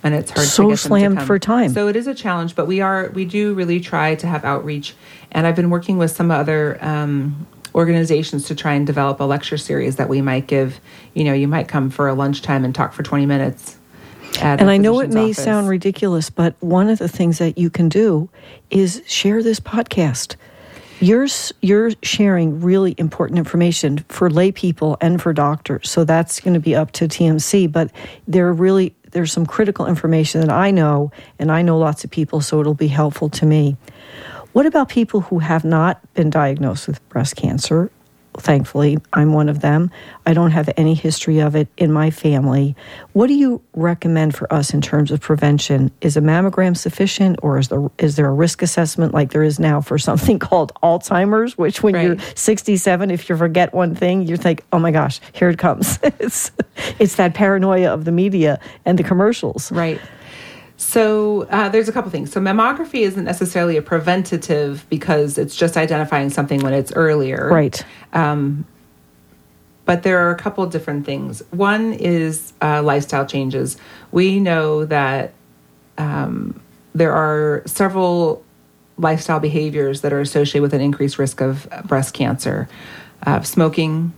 [0.03, 1.72] and it's hard so to get slammed for time.
[1.72, 4.94] So it is a challenge, but we are we do really try to have outreach,
[5.31, 9.59] and I've been working with some other um, organizations to try and develop a lecture
[9.59, 10.81] series that we might give.
[11.14, 13.79] You know, you might come for a lunchtime and talk for twenty minutes
[14.40, 15.42] and I know it may office.
[15.42, 18.29] sound ridiculous, but one of the things that you can do
[18.70, 20.37] is share this podcast.
[21.01, 21.29] You're
[21.63, 25.91] you're sharing really important information for lay people and for doctors.
[25.91, 27.93] So that's going to be up to TMC, but
[28.27, 32.41] there really there's some critical information that I know and I know lots of people
[32.41, 33.77] so it'll be helpful to me.
[34.53, 37.91] What about people who have not been diagnosed with breast cancer
[38.35, 39.91] thankfully, I'm one of them.
[40.27, 42.77] I don't have any history of it in my family.
[43.12, 45.91] What do you recommend for us in terms of prevention?
[46.01, 49.59] Is a mammogram sufficient, or is there is there a risk assessment like there is
[49.59, 52.05] now for something called Alzheimer's, which when right.
[52.05, 55.99] you're 67, if you forget one thing, you think, oh my gosh, here it comes.
[56.03, 56.53] it's
[56.99, 59.73] it's that paranoia of the media and the commercials.
[59.73, 60.01] Right.
[60.79, 62.33] So uh, there's a couple things.
[62.33, 67.49] So mammography isn't necessarily a preventative because it's just identifying something when it's earlier.
[67.51, 67.85] Right.
[68.12, 68.64] Um,
[69.85, 71.43] but there are a couple different things.
[71.51, 73.77] One is uh, lifestyle changes.
[74.12, 75.33] We know that
[75.99, 76.61] um,
[76.95, 78.45] there are several
[78.99, 82.69] lifestyle behaviors that are associated with an increased risk of breast cancer.
[83.27, 84.12] Uh, smoking,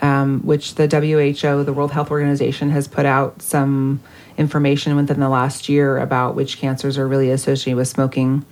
[0.00, 4.00] um, which the WHO, the World Health Organization, has put out some
[4.38, 8.44] information within the last year about which cancers are really associated with smoking.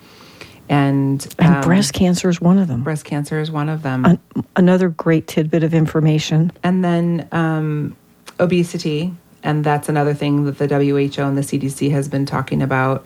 [0.69, 2.83] And, and um, breast cancer is one of them.
[2.83, 4.05] Breast cancer is one of them.
[4.05, 4.21] An-
[4.57, 6.53] another great tidbit of information.
[6.63, 7.97] And then um,
[8.41, 13.05] obesity, and that's another thing that the WHO and the CDC has been talking about.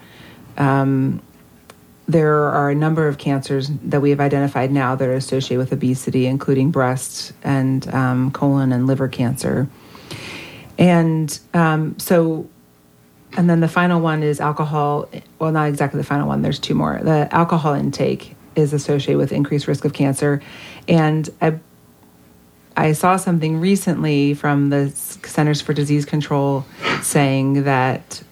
[0.56, 1.20] Um,
[2.06, 5.72] there are a number of cancers that we have identified now that are associated with
[5.72, 9.68] obesity, including breast and um, colon and liver cancer.
[10.78, 12.48] And um, so
[13.36, 15.08] and then the final one is alcohol.
[15.38, 16.42] Well, not exactly the final one.
[16.42, 17.00] There's two more.
[17.02, 20.42] The alcohol intake is associated with increased risk of cancer,
[20.88, 21.58] and I
[22.76, 26.64] I saw something recently from the Centers for Disease Control
[27.02, 28.22] saying that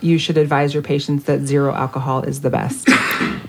[0.00, 2.88] you should advise your patients that zero alcohol is the best.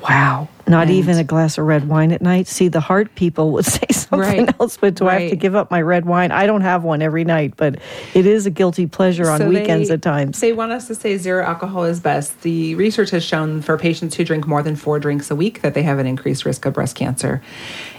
[0.02, 0.48] Wow.
[0.70, 2.48] Not and even a glass of red wine at night.
[2.48, 5.16] See, the heart people would say something right, else, but do right.
[5.16, 6.32] I have to give up my red wine?
[6.32, 7.80] I don't have one every night, but
[8.14, 10.40] it is a guilty pleasure on so weekends they, at times.
[10.40, 12.42] They want us to say zero alcohol is best.
[12.42, 15.74] The research has shown for patients who drink more than four drinks a week that
[15.74, 17.42] they have an increased risk of breast cancer.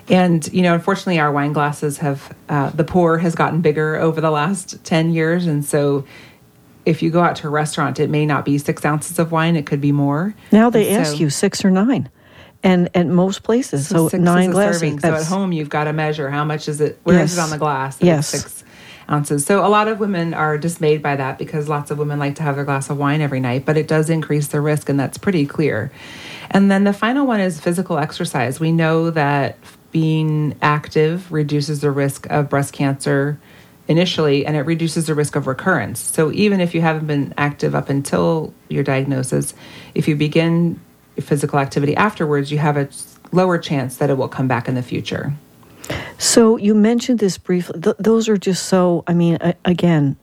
[0.08, 4.20] And, you know, unfortunately, our wine glasses have, uh, the pour has gotten bigger over
[4.20, 5.46] the last 10 years.
[5.46, 6.04] And so
[6.86, 9.56] if you go out to a restaurant, it may not be six ounces of wine;
[9.56, 10.34] it could be more.
[10.50, 12.08] Now they ask you six or nine,
[12.62, 14.80] and at most places, so, so nine glasses.
[14.80, 15.00] Serving.
[15.00, 16.98] So at home, you've got to measure how much is it.
[17.04, 17.32] Where yes.
[17.32, 17.98] is it on the glass?
[18.00, 18.64] Yes, six
[19.10, 19.44] ounces.
[19.44, 22.42] So a lot of women are dismayed by that because lots of women like to
[22.42, 25.18] have their glass of wine every night, but it does increase the risk, and that's
[25.18, 25.90] pretty clear.
[26.50, 28.60] And then the final one is physical exercise.
[28.60, 29.56] We know that
[29.92, 33.40] being active reduces the risk of breast cancer
[33.88, 35.98] initially and it reduces the risk of recurrence.
[35.98, 39.52] So even if you haven't been active up until your diagnosis,
[39.94, 40.80] if you begin
[41.18, 42.88] physical activity afterwards, you have a
[43.32, 45.32] lower chance that it will come back in the future.
[46.18, 47.80] So you mentioned this briefly.
[47.80, 50.16] Th- those are just so, I mean, uh, again,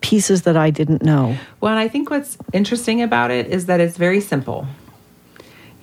[0.00, 1.36] pieces that I didn't know.
[1.60, 4.66] Well, and I think what's interesting about it is that it's very simple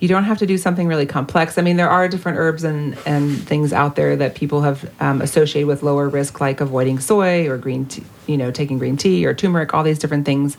[0.00, 1.58] you don't have to do something really complex.
[1.58, 5.20] I mean, there are different herbs and, and things out there that people have um,
[5.20, 9.26] associated with lower risk, like avoiding soy or green tea, you know, taking green tea
[9.26, 10.56] or turmeric, all these different things.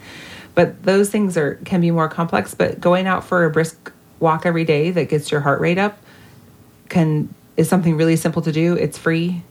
[0.54, 2.54] But those things are can be more complex.
[2.54, 5.98] But going out for a brisk walk every day that gets your heart rate up
[6.90, 8.76] can is something really simple to do.
[8.76, 9.44] It's free.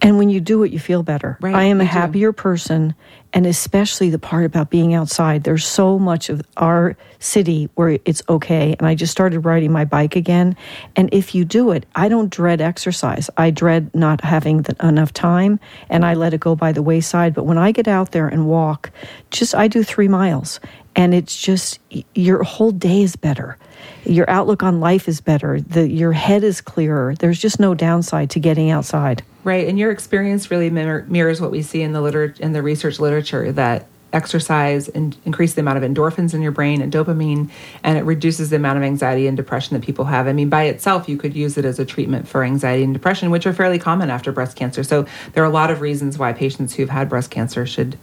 [0.00, 1.38] And when you do it, you feel better.
[1.40, 2.36] Right, I am a happier do.
[2.36, 2.94] person,
[3.34, 5.42] and especially the part about being outside.
[5.42, 8.76] There's so much of our city where it's okay.
[8.78, 10.56] And I just started riding my bike again.
[10.94, 13.28] And if you do it, I don't dread exercise.
[13.36, 15.58] I dread not having the, enough time,
[15.90, 17.34] and I let it go by the wayside.
[17.34, 18.92] But when I get out there and walk,
[19.32, 20.60] just I do three miles,
[20.94, 21.80] and it's just
[22.14, 23.58] your whole day is better
[24.06, 28.30] your outlook on life is better the your head is clearer there's just no downside
[28.30, 32.00] to getting outside right and your experience really mirror, mirrors what we see in the
[32.00, 36.52] liter- in the research literature that exercise and increase the amount of endorphins in your
[36.52, 37.50] brain and dopamine
[37.82, 40.28] and it reduces the amount of anxiety and depression that people have.
[40.28, 43.30] I mean by itself you could use it as a treatment for anxiety and depression
[43.30, 44.84] which are fairly common after breast cancer.
[44.84, 47.98] So there are a lot of reasons why patients who've had breast cancer should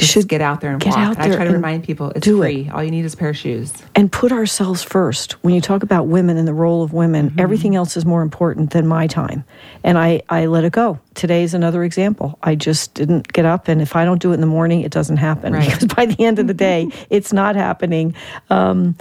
[0.00, 0.98] just should get out there and get walk.
[0.98, 2.62] Out there I try to remind people it's free.
[2.62, 2.72] It.
[2.72, 3.72] All you need is a pair of shoes.
[3.94, 5.32] And put ourselves first.
[5.44, 7.40] When you talk about women and the role of women, mm-hmm.
[7.40, 9.44] everything else is more important than my time.
[9.84, 10.98] And I, I let it go.
[11.14, 12.38] Today is another example.
[12.42, 14.92] I just didn't get up, and if I don't do it in the morning, it
[14.92, 15.52] doesn't happen.
[15.52, 15.70] Right.
[15.70, 18.14] Because by the end of the day, it's not happening.
[18.48, 18.96] Um,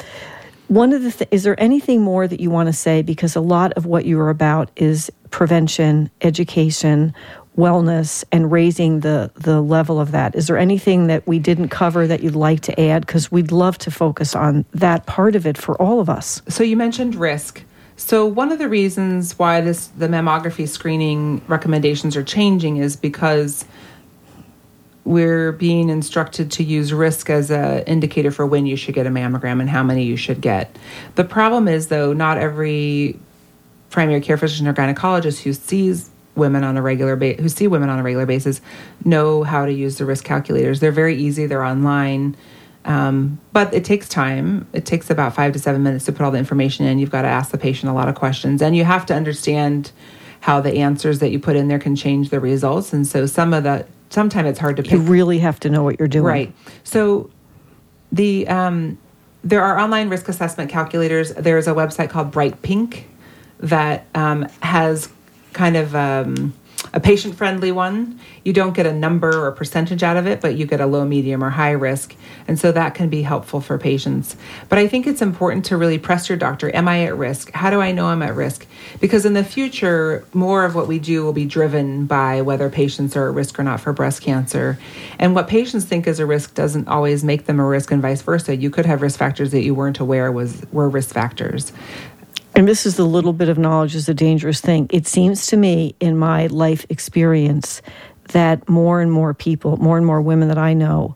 [0.70, 3.42] one of the th- is there anything more that you want to say because a
[3.42, 7.14] lot of what you are about is prevention, education,
[7.58, 10.36] wellness and raising the the level of that.
[10.36, 13.06] Is there anything that we didn't cover that you'd like to add?
[13.06, 16.42] Because we'd love to focus on that part of it for all of us.
[16.48, 17.64] So you mentioned risk.
[17.98, 23.66] So one of the reasons why this the mammography screening recommendations are changing is because
[25.04, 29.10] we're being instructed to use risk as an indicator for when you should get a
[29.10, 30.78] mammogram and how many you should get.
[31.16, 33.20] The problem is though not every
[33.90, 37.90] primary care physician or gynecologist who sees women on a regular ba- who see women
[37.90, 38.62] on a regular basis
[39.04, 40.80] know how to use the risk calculators.
[40.80, 41.46] They're very easy.
[41.46, 42.36] They're online.
[42.86, 44.68] Um, but it takes time.
[44.74, 46.98] It takes about five to seven minutes to put all the information in.
[46.98, 49.92] You've got to ask the patient a lot of questions, and you have to understand
[50.42, 52.94] how the answers that you put in there can change the results.
[52.94, 54.94] And so some of the sometimes it's hard to pick.
[54.94, 56.56] You really have to know what you're doing, right?
[56.84, 57.30] So
[58.12, 58.98] the um,
[59.44, 61.34] there are online risk assessment calculators.
[61.34, 63.08] There's a website called Bright Pink
[63.60, 65.10] that um, has
[65.54, 66.54] kind of um,
[66.94, 68.20] a patient friendly one.
[68.44, 71.06] You don't get a number or percentage out of it, but you get a low,
[71.06, 72.16] medium, or high risk.
[72.48, 74.36] And so that can be helpful for patients.
[74.70, 77.52] But I think it's important to really press your doctor Am I at risk?
[77.52, 78.66] How do I know I'm at risk?
[79.00, 83.16] Because in the future, more of what we do will be driven by whether patients
[83.16, 84.80] are at risk or not for breast cancer.
[85.20, 88.22] And what patients think is a risk doesn't always make them a risk, and vice
[88.22, 88.56] versa.
[88.56, 91.72] You could have risk factors that you weren't aware was were risk factors
[92.60, 94.88] and this is the little bit of knowledge is a dangerous thing.
[94.90, 97.82] It seems to me in my life experience
[98.34, 101.16] that more and more people, more and more women that I know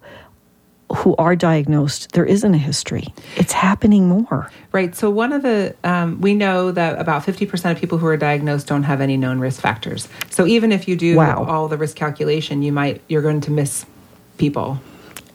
[0.95, 3.13] who are diagnosed, there isn't a history.
[3.35, 4.49] It's happening more.
[4.71, 4.95] Right.
[4.95, 8.67] So, one of the, um, we know that about 50% of people who are diagnosed
[8.67, 10.07] don't have any known risk factors.
[10.29, 11.43] So, even if you do wow.
[11.43, 13.85] all the risk calculation, you might, you're going to miss
[14.37, 14.79] people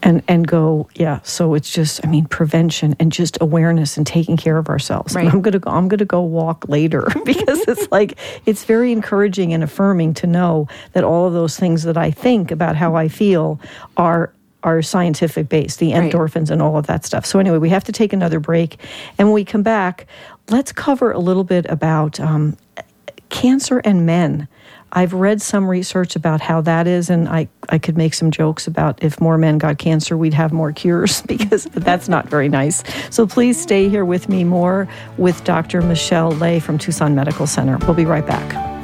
[0.01, 4.37] and and go yeah so it's just i mean prevention and just awareness and taking
[4.37, 5.31] care of ourselves right.
[5.31, 9.63] i'm gonna go i'm gonna go walk later because it's like it's very encouraging and
[9.63, 13.59] affirming to know that all of those things that i think about how i feel
[13.97, 14.31] are
[14.63, 16.11] are scientific based, the Right.
[16.11, 17.25] endorphins and all of that stuff.
[17.25, 18.77] So, anyway, we have to take another break.
[19.17, 20.05] And when we come back,
[20.49, 22.57] let's cover a little bit about um,
[23.29, 24.47] cancer and men.
[24.91, 28.67] I've read some research about how that is, and I, I could make some jokes
[28.67, 32.83] about if more men got cancer, we'd have more cures because that's not very nice.
[33.09, 34.87] So please stay here with me more
[35.17, 35.81] with Dr.
[35.81, 37.77] Michelle Lay from Tucson Medical Center.
[37.79, 38.78] We'll be right back.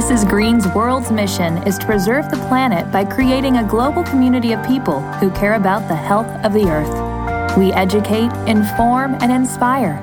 [0.00, 0.26] Mrs.
[0.26, 5.02] Green's world's mission is to preserve the planet by creating a global community of people
[5.20, 7.58] who care about the health of the earth.
[7.58, 10.02] We educate, inform, and inspire.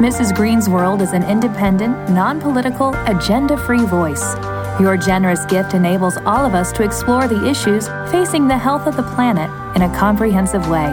[0.00, 0.34] Mrs.
[0.34, 4.34] Green's World is an independent, non political, agenda free voice.
[4.80, 8.96] Your generous gift enables all of us to explore the issues facing the health of
[8.96, 10.88] the planet in a comprehensive way.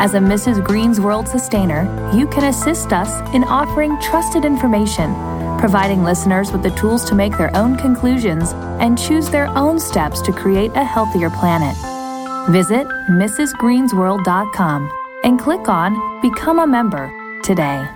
[0.00, 0.64] As a Mrs.
[0.64, 5.14] Green's World sustainer, you can assist us in offering trusted information,
[5.58, 10.20] providing listeners with the tools to make their own conclusions and choose their own steps
[10.22, 11.76] to create a healthier planet.
[12.50, 14.92] Visit MrsGreensWorld.com
[15.24, 17.10] and click on Become a Member
[17.42, 17.86] today.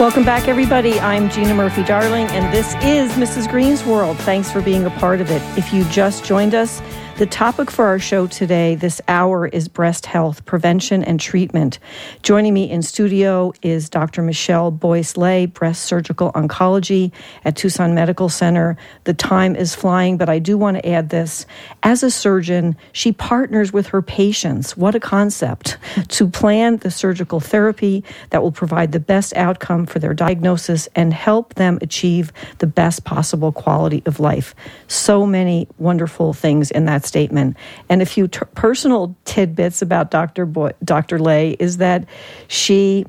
[0.00, 0.98] Welcome back, everybody.
[0.98, 3.50] I'm Gina Murphy Darling, and this is Mrs.
[3.50, 4.16] Green's World.
[4.18, 5.42] Thanks for being a part of it.
[5.58, 6.80] If you just joined us,
[7.20, 11.78] the topic for our show today, this hour, is breast health, prevention, and treatment.
[12.22, 14.22] Joining me in studio is Dr.
[14.22, 17.12] Michelle Boyce Lay, breast surgical oncology
[17.44, 18.78] at Tucson Medical Center.
[19.04, 21.44] The time is flying, but I do want to add this.
[21.82, 24.74] As a surgeon, she partners with her patients.
[24.74, 25.76] What a concept
[26.08, 31.12] to plan the surgical therapy that will provide the best outcome for their diagnosis and
[31.12, 34.54] help them achieve the best possible quality of life.
[34.88, 37.56] So many wonderful things in that statement.
[37.88, 40.46] And a few t- personal tidbits about Dr.
[40.46, 41.18] Boy- Dr.
[41.18, 42.06] Lay is that
[42.48, 43.04] she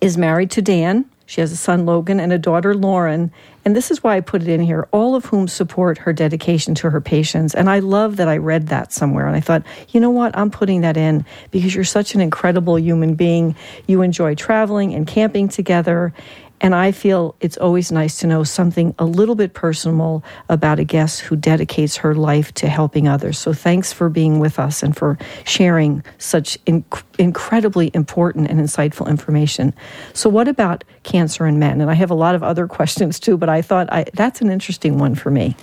[0.00, 1.04] is married to Dan.
[1.26, 3.30] She has a son, Logan, and a daughter, Lauren.
[3.64, 6.74] And this is why I put it in here, all of whom support her dedication
[6.76, 7.54] to her patients.
[7.54, 9.28] And I love that I read that somewhere.
[9.28, 10.36] And I thought, you know what?
[10.36, 13.54] I'm putting that in because you're such an incredible human being.
[13.86, 16.12] You enjoy traveling and camping together.
[16.60, 20.84] And I feel it's always nice to know something a little bit personal about a
[20.84, 23.38] guest who dedicates her life to helping others.
[23.38, 29.08] So thanks for being with us and for sharing such inc- incredibly important and insightful
[29.08, 29.72] information.
[30.12, 31.80] So, what about cancer in men?
[31.80, 34.50] And I have a lot of other questions too, but I thought I, that's an
[34.50, 35.56] interesting one for me.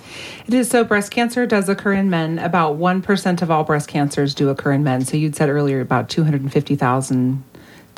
[0.46, 2.38] It is so breast cancer does occur in men.
[2.38, 5.04] About 1% of all breast cancers do occur in men.
[5.04, 7.44] So you'd said earlier about 250,000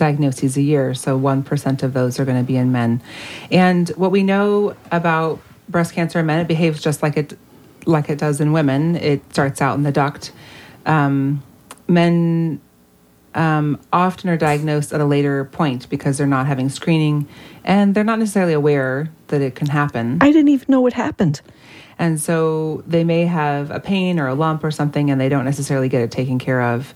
[0.01, 0.94] diagnoses a year.
[0.94, 3.01] So 1% of those are going to be in men.
[3.53, 5.38] And what we know about
[5.68, 7.38] breast cancer in men, it behaves just like it
[7.86, 8.96] like it does in women.
[8.96, 10.32] It starts out in the duct.
[10.86, 11.42] Um,
[11.86, 12.61] men
[13.34, 17.28] um, often are diagnosed at a later point because they're not having screening
[17.64, 20.18] and they're not necessarily aware that it can happen.
[20.20, 21.40] I didn't even know what happened.
[21.98, 25.44] And so they may have a pain or a lump or something, and they don't
[25.44, 26.94] necessarily get it taken care of.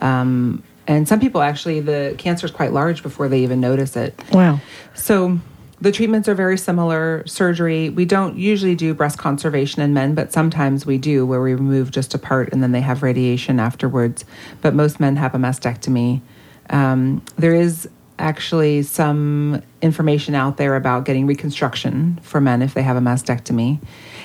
[0.00, 4.20] Um, and some people actually, the cancer is quite large before they even notice it.
[4.32, 4.60] Wow.
[4.94, 5.38] So
[5.80, 7.22] the treatments are very similar.
[7.26, 11.54] Surgery, we don't usually do breast conservation in men, but sometimes we do where we
[11.54, 14.24] remove just a part and then they have radiation afterwards.
[14.60, 16.20] But most men have a mastectomy.
[16.68, 22.82] Um, there is actually some information out there about getting reconstruction for men if they
[22.82, 23.80] have a mastectomy.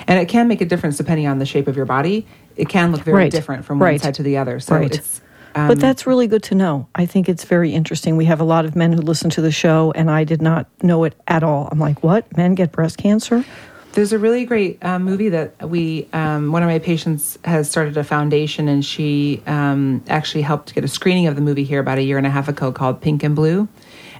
[0.08, 2.28] And it can make a difference depending on the shape of your body.
[2.58, 3.32] It can look very Right.
[3.32, 4.02] different from one Right.
[4.02, 4.60] side to the other.
[4.60, 4.94] So Right.
[4.94, 5.22] it's
[5.56, 6.88] but that's really good to know.
[6.96, 8.18] I think it's very interesting.
[8.18, 10.68] We have a lot of men who listen to the show, and I did not
[10.84, 11.70] know it at all.
[11.72, 12.36] I'm like, what?
[12.36, 13.46] Men get breast cancer?
[13.94, 17.96] There's a really great um, movie that we, um, one of my patients has started
[17.96, 22.00] a foundation, and she um, actually helped get a screening of the movie here about
[22.00, 23.70] a year and a half ago called Pink and Blue.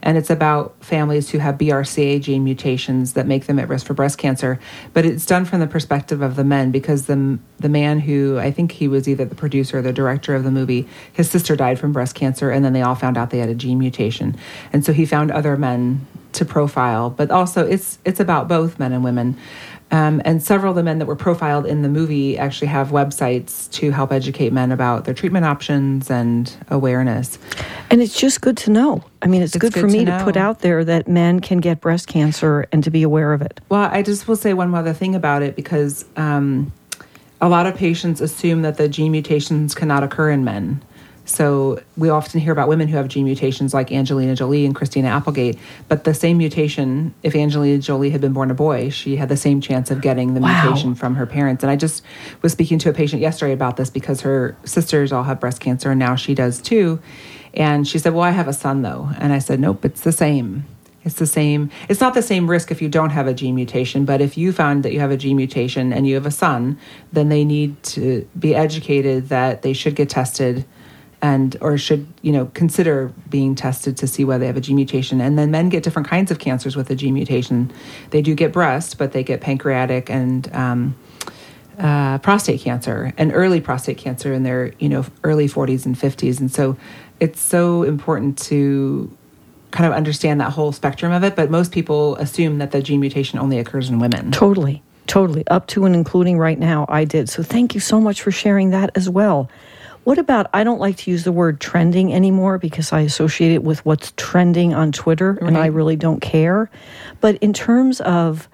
[0.06, 3.94] And it's about families who have BRCA gene mutations that make them at risk for
[3.94, 4.60] breast cancer.
[4.94, 8.52] But it's done from the perspective of the men because the, the man who, I
[8.52, 11.80] think he was either the producer or the director of the movie, his sister died
[11.80, 14.38] from breast cancer, and then they all found out they had a gene mutation.
[14.72, 18.94] And so he found other men to profile, but also it's it's about both men
[18.94, 19.38] and women.
[19.92, 23.70] Um, and several of the men that were profiled in the movie actually have websites
[23.74, 27.38] to help educate men about their treatment options and awareness.
[27.92, 29.04] And it's just good to know.
[29.22, 31.60] I mean, it's, It's good, for me to to, put out there that men can
[31.60, 33.62] get breast cancer and to be aware of it.
[33.70, 36.74] Well, I just will say one other thing about it because um,
[37.40, 40.82] a lot of patients assume that the gene mutations cannot occur in men.
[41.26, 45.08] So we often hear about women who have gene mutations like Angelina Jolie and Christina
[45.08, 45.58] Applegate,
[45.88, 49.38] but the same mutation, if Angelina Jolie had been born a boy, she had the
[49.38, 50.64] same chance of getting the Wow.
[50.64, 51.64] mutation from her parents.
[51.64, 52.04] And I just
[52.44, 55.90] was speaking to a patient yesterday about this because her sisters all have breast cancer
[55.90, 57.00] and now she does too.
[57.56, 59.10] And she said, Well, I have a son though.
[59.18, 60.66] And I said, Nope, it's the same.
[61.04, 61.70] It's the same.
[61.88, 64.52] It's not the same risk if you don't have a gene mutation, but if you
[64.52, 66.80] found that you have a gene mutation and you have a son,
[67.14, 70.66] then they need to be educated that they should get tested
[71.26, 74.76] and or should you know consider being tested to see whether they have a gene
[74.76, 77.72] mutation and then men get different kinds of cancers with a gene mutation
[78.12, 80.96] they do get breast but they get pancreatic and um,
[81.80, 86.40] uh, prostate cancer and early prostate cancer in their you know early 40s and 50s
[86.40, 86.78] and so
[87.20, 89.10] it's so important to
[89.72, 93.00] kind of understand that whole spectrum of it but most people assume that the gene
[93.00, 95.46] mutation only occurs in women Totally, totally.
[95.48, 97.30] Up to and including right now, I did.
[97.30, 99.50] So thank you so much for sharing that as well.
[100.06, 103.64] What about, I don't like to use the word trending anymore because I associate it
[103.64, 106.70] with what's trending on Twitter and I really don't care.
[107.22, 108.48] But in terms of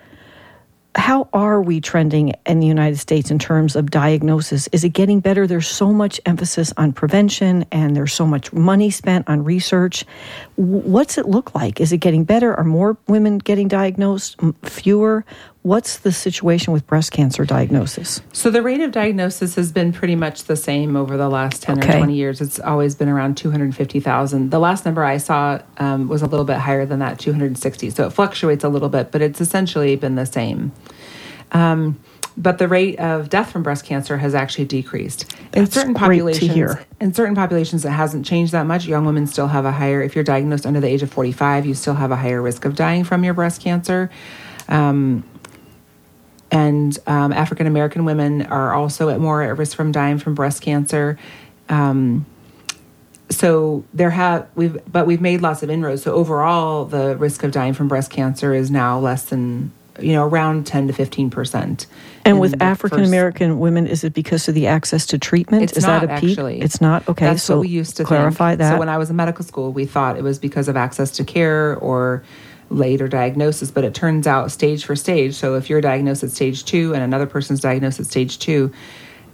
[0.96, 4.68] how are we trending in the United States in terms of diagnosis?
[4.72, 5.48] Is it getting better?
[5.48, 10.06] There's so much emphasis on prevention and there's so much money spent on research.
[10.56, 11.80] What's it look like?
[11.80, 12.54] Is it getting better?
[12.54, 14.38] Are more women getting diagnosed?
[14.64, 15.26] Fewer?
[15.64, 18.20] What's the situation with breast cancer diagnosis?
[18.34, 21.78] So the rate of diagnosis has been pretty much the same over the last 10
[21.78, 21.94] Okay.
[21.94, 22.42] or 20 years.
[22.42, 24.50] It's always been around 250,000.
[24.50, 27.92] The last number I saw um, was a little bit higher than that, 260.
[27.92, 30.72] So it fluctuates a little bit, but it's essentially been the same.
[31.52, 32.00] Um,
[32.36, 35.32] but the rate of death from breast cancer has actually decreased.
[35.54, 36.84] in That's certain populations, hear.
[37.00, 38.86] in certain populations, it hasn't changed that much.
[38.88, 40.02] Young women still have a higher.
[40.02, 42.76] If you're diagnosed under the age of 45, you still have a higher risk of
[42.76, 44.10] dying from your breast cancer.
[44.70, 45.24] Um,
[46.52, 50.62] and um, African American women are also at more at risk from dying from breast
[50.62, 51.18] cancer.
[51.70, 52.26] Um,
[53.30, 56.04] so there have we've but we've made lots of inroads.
[56.04, 60.26] So overall, the risk of dying from breast cancer is now less than you know
[60.26, 61.88] around ten to fifteen percent.
[62.26, 65.64] And with African American women, is it because of the access to treatment?
[65.64, 66.32] It's is not that a peak?
[66.32, 66.62] actually.
[66.62, 67.26] It's not okay.
[67.26, 68.60] That's so what we used to clarify think.
[68.60, 68.74] that.
[68.74, 71.24] So when I was in medical school, we thought it was because of access to
[71.24, 72.24] care or
[72.72, 75.36] later diagnosis, but it turns out stage for stage.
[75.36, 78.72] So if you're diagnosed at stage two and another person's diagnosed at stage two,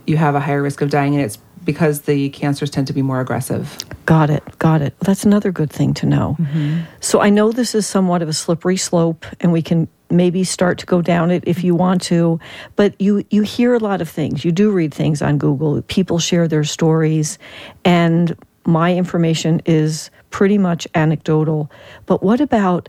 [0.06, 3.02] you have a higher risk of dying, and it's because the cancers tend to be
[3.02, 3.78] more aggressive.
[4.06, 4.42] Got it.
[4.58, 4.98] Got it.
[5.00, 6.38] That's another good thing to know.
[6.40, 6.84] Mm-hmm.
[7.02, 10.78] So I know this is somewhat of a slippery slope, and we can maybe start
[10.80, 12.40] to go down it if you want to.
[12.78, 14.46] But you you hear a lot of things.
[14.46, 15.82] You do read things on Google.
[15.84, 17.38] People share their stories,
[17.84, 18.36] and
[18.66, 21.70] my information is pretty much anecdotal.
[22.06, 22.88] But what about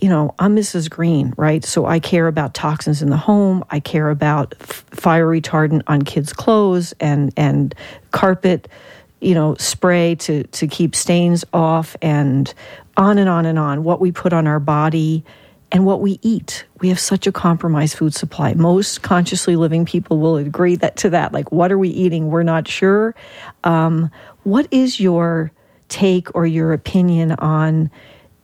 [0.00, 0.90] you know, I'm Mrs.
[0.90, 1.64] Green, right?
[1.64, 3.64] So I care about toxins in the home.
[3.70, 7.74] I care about f- fire retardant on kids' clothes and and
[8.10, 8.68] carpet,
[9.20, 12.52] you know, spray to to keep stains off, and
[12.96, 13.84] on and on and on.
[13.84, 15.24] What we put on our body
[15.72, 16.64] and what we eat.
[16.80, 18.54] We have such a compromised food supply.
[18.54, 21.32] Most consciously living people will agree that to that.
[21.32, 22.28] Like, what are we eating?
[22.30, 23.14] We're not sure.
[23.64, 24.10] Um,
[24.44, 25.50] what is your
[25.88, 27.90] take or your opinion on?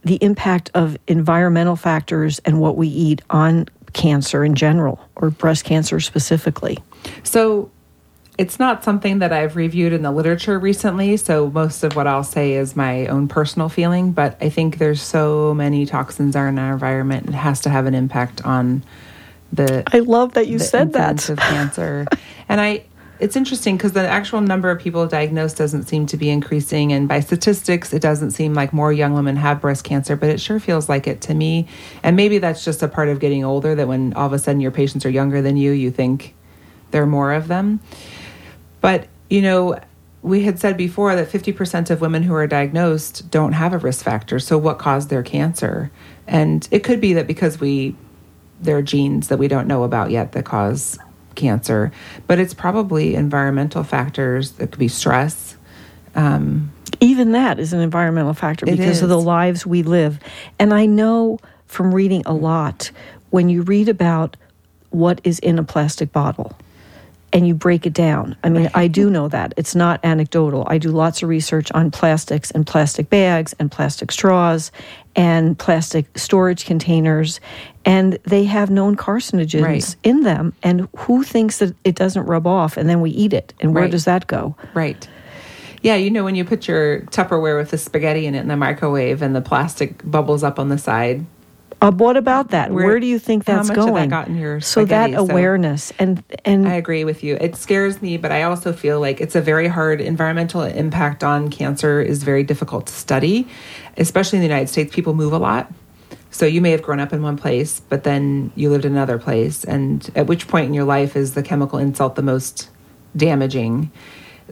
[0.04, 5.64] The impact of environmental factors and what we eat on cancer in general or breast
[5.64, 6.78] cancer specifically.
[7.22, 7.70] So
[8.38, 11.16] it's not something that I've reviewed in the literature recently.
[11.16, 14.12] So most of what I'll say is my own personal feeling.
[14.12, 17.28] But I think there's so many toxins are in our environment.
[17.28, 18.84] It has to have an impact on
[19.52, 19.82] the.
[19.92, 21.28] I love that you said that.
[21.28, 22.06] of cancer.
[22.48, 22.84] and I,
[23.22, 27.06] it's interesting because the actual number of people diagnosed doesn't seem to be increasing, and
[27.06, 30.58] by statistics, it doesn't seem like more young women have breast cancer, but it sure
[30.58, 31.68] feels like it to me.
[32.02, 33.76] And maybe that's just a part of getting older.
[33.76, 36.34] That when all of a sudden your patients are younger than you, you think
[36.90, 37.78] there are more of them.
[38.80, 39.78] But you know,
[40.22, 44.04] we had said before that 50% of women who are diagnosed don't have a risk
[44.04, 44.40] factor.
[44.40, 45.92] So what caused their cancer?
[46.26, 47.94] And it could be that because we
[48.60, 50.98] there are genes that we don't know about yet that cause
[51.34, 51.92] cancer,
[52.26, 54.52] but it's probably environmental factors.
[54.58, 55.56] It could be stress.
[56.14, 60.18] Um, Even that is an environmental factor because of the lives we live.
[60.58, 62.90] And I know from reading a lot
[63.30, 64.36] when you read about
[64.90, 66.54] what is in a plastic bottle
[67.32, 68.36] and you break it down.
[68.44, 69.54] I mean, I do know that.
[69.56, 70.64] It's not anecdotal.
[70.66, 74.70] I do lots of research on plastics and plastic bags and plastic straws
[75.16, 77.40] and plastic storage containers,
[77.84, 79.96] and they have known carcinogens Right.
[80.02, 80.52] in them.
[80.62, 83.52] And who thinks that it doesn't rub off and then we eat it?
[83.60, 83.90] And where Right.
[83.90, 84.54] does that go?
[84.74, 85.06] Right.
[85.82, 88.56] Yeah, you know when you put your Tupperware with the spaghetti in it in the
[88.56, 91.24] microwave and the plastic bubbles up on the side.
[91.80, 92.70] Uh, what about that?
[92.70, 93.94] Where, Where- do you think that's going?
[93.94, 95.26] that got in your so that spaghetti?
[95.26, 97.36] So- awareness and and I agree with you.
[97.40, 101.50] It scares me, but I also feel like it's a very hard environmental impact on
[101.50, 103.48] cancer is very difficult to study,
[103.96, 104.94] especially in the United States.
[104.94, 105.72] People move a lot.
[106.32, 109.18] So you may have grown up in one place, but then you lived in another
[109.18, 109.64] place.
[109.64, 112.70] And at which point in your life is the chemical insult the most
[113.14, 113.92] damaging?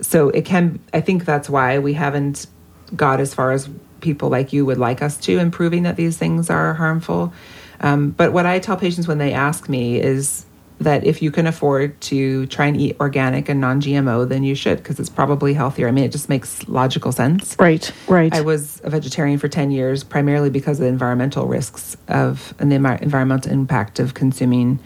[0.03, 2.47] So it can, I think that's why we haven't
[2.95, 3.69] got as far as
[4.01, 7.33] people like you would like us to in proving that these things are harmful.
[7.81, 10.45] Um, but what I tell patients when they ask me is
[10.81, 14.55] that if you can afford to try and eat organic and non GMO, then you
[14.55, 15.87] should because it's probably healthier.
[15.87, 17.55] I mean, it just makes logical sense.
[17.59, 18.33] right, right.
[18.35, 22.73] I was a vegetarian for 10 years, primarily because of the environmental risks of and
[22.73, 24.81] the environmental impact of consuming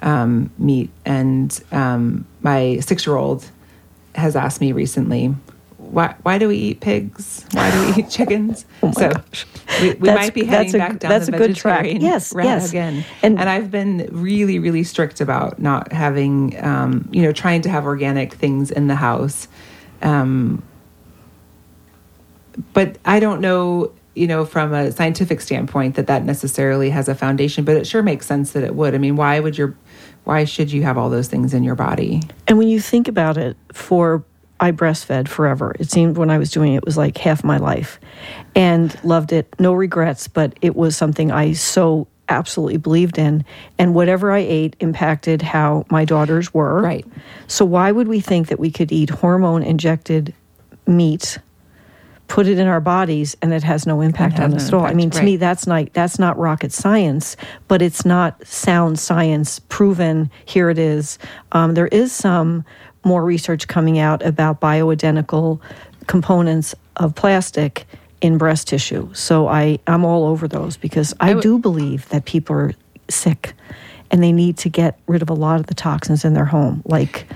[0.00, 0.90] um, meat.
[1.04, 3.50] And um, my six year old
[4.14, 5.34] has asked me recently,
[5.92, 7.44] why, why do we eat pigs?
[7.52, 8.64] Why do we eat chickens?
[8.94, 9.12] so
[9.80, 11.84] we, we might be heading a- back down that's the a good track.
[11.86, 12.70] Yes, yes.
[12.70, 13.04] again.
[13.22, 17.68] And- And, I've been really, really strict about not having, um, you know, trying to
[17.68, 19.48] have organic things in the house.
[20.00, 20.62] Um,
[22.72, 27.14] but I don't know, you know, from a scientific standpoint that that necessarily has a
[27.14, 28.94] foundation, but it sure makes sense that it would.
[28.94, 29.74] I mean, why would your,
[30.24, 32.22] why should you have all those things in your body?
[32.46, 34.22] And when you think about it, for
[34.62, 35.74] I breastfed forever.
[35.80, 37.98] It seemed when I was doing it, it was like half my life,
[38.54, 39.52] and loved it.
[39.58, 43.44] No regrets, but it was something I so absolutely believed in.
[43.76, 46.80] And whatever I ate impacted how my daughters were.
[46.80, 47.04] Right.
[47.48, 50.32] So why would we think that we could eat hormone injected
[50.86, 51.38] meat?
[52.28, 54.86] Put it in our bodies, and it has no impact on us at all.
[54.86, 57.36] I mean, to me, that's not that's not rocket science,
[57.66, 60.30] but it's not sound science proven.
[60.46, 61.18] Here it is.
[61.50, 62.64] Um, there is some
[63.04, 65.60] more research coming out about bioidentical
[66.06, 67.86] components of plastic
[68.20, 69.12] in breast tissue.
[69.12, 72.72] So I I'm all over those because I, do believe that people are
[73.08, 73.54] sick,
[74.10, 76.82] and they need to get rid of a lot of the toxins in their home,
[76.84, 77.26] like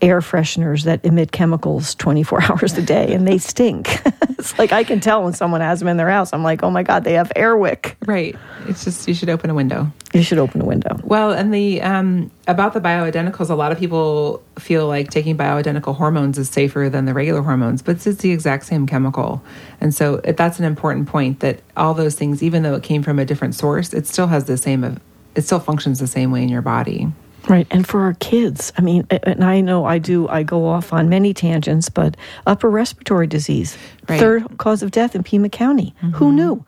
[0.00, 4.00] air fresheners that emit chemicals 24 hours a day and they stink.
[4.38, 6.32] it's like I can tell when someone has them in their house.
[6.32, 7.96] I'm like, oh my God, they have air wick.
[8.06, 8.36] Right.
[8.66, 9.90] It's just, you should open a window.
[10.12, 10.98] You should open a window.
[11.04, 15.94] Well, and the um, about the bioidenticals, a lot of people feel like taking bioidentical
[15.94, 19.42] hormones is safer than the regular hormones, but it's the exact same chemical.
[19.80, 23.02] And so it, that's an important point that all those things, even though it came
[23.02, 24.98] from a different source, it still has the same.
[25.34, 27.08] It still functions the same way in your body.
[27.48, 27.66] Right.
[27.70, 31.08] And for our kids, I mean, and I know I do, I go off on
[31.08, 32.16] many tangents, but
[32.46, 33.76] upper respiratory disease,
[34.08, 34.18] Right.
[34.18, 35.94] third cause of death in Pima County.
[36.14, 36.64] Who knew?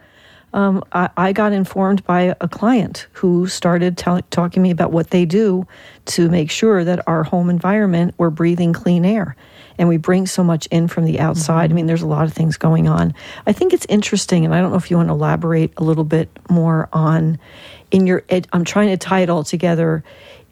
[0.53, 4.91] Um, I, I got informed by a client who started tell, talking to me about
[4.91, 5.67] what they do
[6.07, 9.37] to make sure that our home environment, we're breathing clean air.
[9.79, 11.71] And we bring so much in from the outside.
[11.71, 13.15] I mean, there's a lot of things going on.
[13.47, 16.05] I think it's interesting, and I don't know if you want to elaborate a little
[16.05, 17.39] bit more on
[17.91, 20.05] in your, ed, I'm trying to tie it all together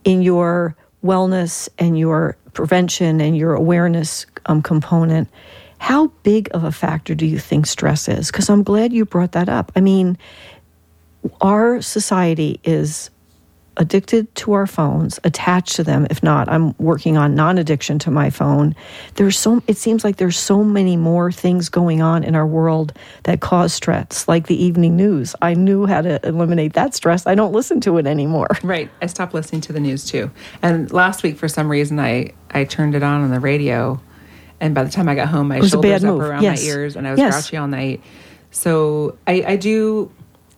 [0.04, 5.28] in your wellness and your prevention and your awareness um, component,
[5.78, 8.30] how big of a factor do you think stress is?
[8.30, 9.70] Because I'm glad you brought that up.
[9.76, 10.18] I mean,
[11.40, 13.10] our society is
[13.78, 16.06] addicted to our phones, attached to them.
[16.10, 18.74] If not, I'm working on non-addiction to my phone.
[19.14, 22.92] There's so it seems like there's so many more things going on in our world
[23.22, 25.34] that cause stress, like the evening news.
[25.40, 27.26] I knew how to eliminate that stress.
[27.26, 28.48] I don't listen to it anymore.
[28.62, 28.90] Right.
[29.00, 30.30] I stopped listening to the news too.
[30.62, 34.00] And last week, for some reason, I I turned it on on the radio,
[34.60, 36.20] and by the time I got home, my was shoulders up move.
[36.22, 36.60] around Yes.
[36.62, 37.32] my ears, and I was Yes.
[37.34, 38.02] grouchy all night.
[38.50, 40.10] So I, I do.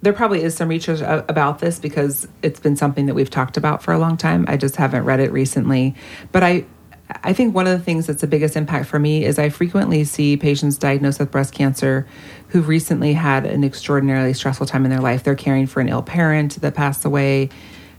[0.02, 3.82] There probably is some research about this because it's been something that we've talked about
[3.82, 4.46] for a long time.
[4.48, 5.94] I just haven't read it recently.
[6.32, 6.64] But I,
[7.22, 10.04] I think one of the things that's the biggest impact for me is I frequently
[10.04, 12.06] see patients diagnosed with breast cancer
[12.48, 15.22] who've recently had an extraordinarily stressful time in their life.
[15.22, 17.50] They're caring for an ill parent that passed away,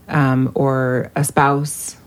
[0.07, 1.97] um, or a spouse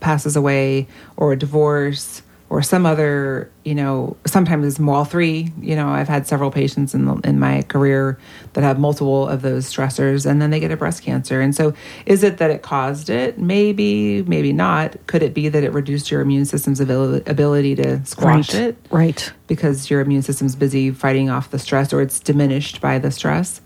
[0.00, 0.86] passes away
[1.16, 6.08] or a divorce or some other you know sometimes it's all three you know i've
[6.08, 8.18] had several patients in, the, in my career
[8.52, 11.74] that have multiple of those stressors and then they get a breast cancer and so
[12.06, 16.10] is it that it caused it maybe maybe not could it be that it reduced
[16.10, 18.62] your immune system's ability, ability to squash right.
[18.62, 19.32] it Right.
[19.46, 23.60] because your immune system's busy fighting off the stress or it's diminished by the stress.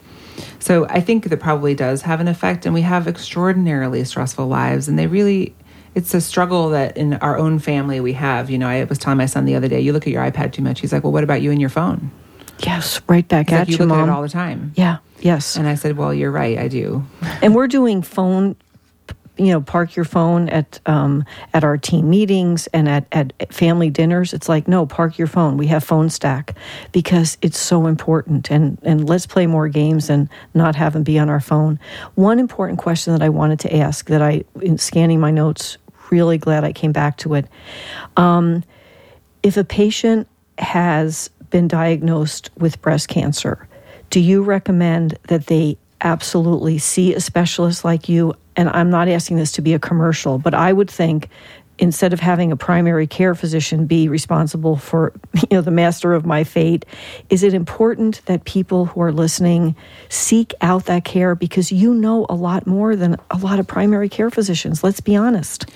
[0.58, 4.88] So I think that probably does have an effect and we have extraordinarily stressful lives
[4.88, 5.54] and they really
[5.94, 8.50] it's a struggle that in our own family we have.
[8.50, 10.52] You know, I was telling my son the other day, you look at your iPad
[10.52, 10.80] too much.
[10.80, 12.10] He's like, "Well, what about you and your phone?"
[12.60, 13.00] Yes.
[13.08, 14.00] Right back He's at like, "You you, look mom.
[14.08, 14.98] at it all the time." yeah.
[15.20, 15.56] Yes.
[15.56, 17.04] And I said, "Well, you're right, I do."
[17.42, 18.56] and we're doing phone
[19.40, 21.24] you know, park your phone at um,
[21.54, 24.34] at our team meetings and at, at family dinners.
[24.34, 25.56] It's like, no, park your phone.
[25.56, 26.54] We have phone stack
[26.92, 28.50] because it's so important.
[28.50, 31.80] And and let's play more games and not have them be on our phone.
[32.16, 35.78] One important question that I wanted to ask that I, in scanning my notes,
[36.10, 37.46] really glad I came back to it.
[38.18, 38.62] Um,
[39.42, 40.28] if a patient
[40.58, 43.66] has been diagnosed with breast cancer,
[44.10, 48.34] do you recommend that they absolutely see a specialist like you?
[48.56, 51.28] And I'm not asking this to be a commercial, but I would think
[51.80, 56.26] instead of having a primary care physician be responsible for you know the master of
[56.26, 56.84] my fate
[57.30, 59.74] is it important that people who are listening
[60.08, 61.34] seek out that care?
[61.34, 65.16] Because you know a lot more than a lot of primary care physicians let's be
[65.16, 65.66] honest.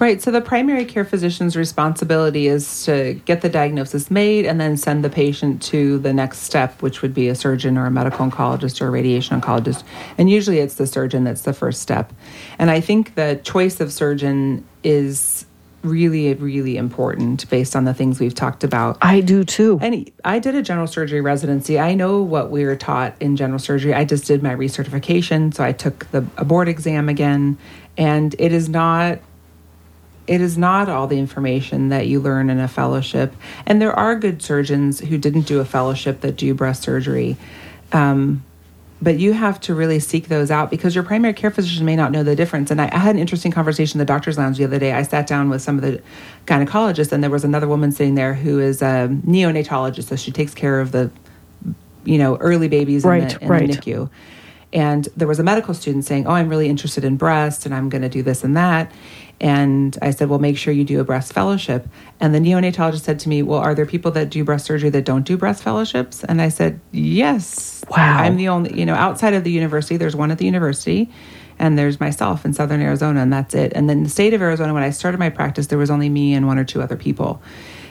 [0.00, 4.76] Right so the primary care physician's responsibility is to get the diagnosis made and then
[4.76, 8.26] send the patient to the next step which would be a surgeon or a medical
[8.26, 9.84] oncologist or a radiation oncologist.
[10.18, 12.12] And usually it's the surgeon that's the first step.
[12.58, 15.46] And i think the choice of surgeon is
[15.84, 18.96] really, really important based on the things we've talked about.
[19.02, 19.78] I do too.
[19.82, 21.78] And I did a general surgery residency.
[21.78, 23.92] I know what we were taught in general surgery.
[23.92, 27.58] I just did my recertification, so I took the board exam again,
[27.96, 29.18] and it is not
[30.26, 33.34] it is not all the information that you learn in a fellowship.
[33.66, 37.36] And there are good surgeons who didn't do a fellowship that do breast surgery.
[37.92, 38.42] Um,
[39.02, 42.12] but you have to really seek those out because your primary care physician may not
[42.12, 42.70] know the difference.
[42.70, 44.92] And I, I, had an interesting conversation in the doctor's lounge the other day.
[44.92, 46.00] I sat down with some of the
[46.46, 50.54] gynecologists, and there was another woman sitting there who is a neonatologist, so she takes
[50.54, 51.10] care of the,
[52.04, 53.70] you know, early babies right, in, the, in right.
[53.70, 54.10] the NICU.
[54.74, 57.88] And there was a medical student saying, "Oh, I'm really interested in breast, and I'm
[57.88, 58.92] going to do this and that."
[59.40, 61.88] And I said, well, make sure you do a breast fellowship.
[62.20, 65.04] And the neonatologist said to me, well, are there people that do breast surgery that
[65.04, 66.22] don't do breast fellowships?
[66.24, 67.84] And I said, yes.
[67.90, 68.18] Wow.
[68.18, 71.10] I'm the only, you know, outside of the university, there's one at the university
[71.58, 73.72] and there's myself in southern Arizona, and that's it.
[73.74, 76.34] And then the state of Arizona, when I started my practice, there was only me
[76.34, 77.40] and one or two other people.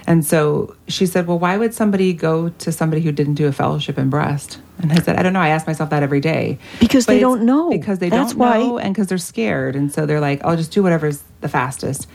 [0.05, 3.51] And so she said, Well, why would somebody go to somebody who didn't do a
[3.51, 4.59] fellowship in breast?
[4.79, 5.39] And I said, I don't know.
[5.39, 6.57] I ask myself that every day.
[6.79, 7.69] Because but they don't know.
[7.69, 8.57] Because they That's don't why.
[8.59, 9.75] know and because they're scared.
[9.75, 12.07] And so they're like, I'll just do whatever's the fastest.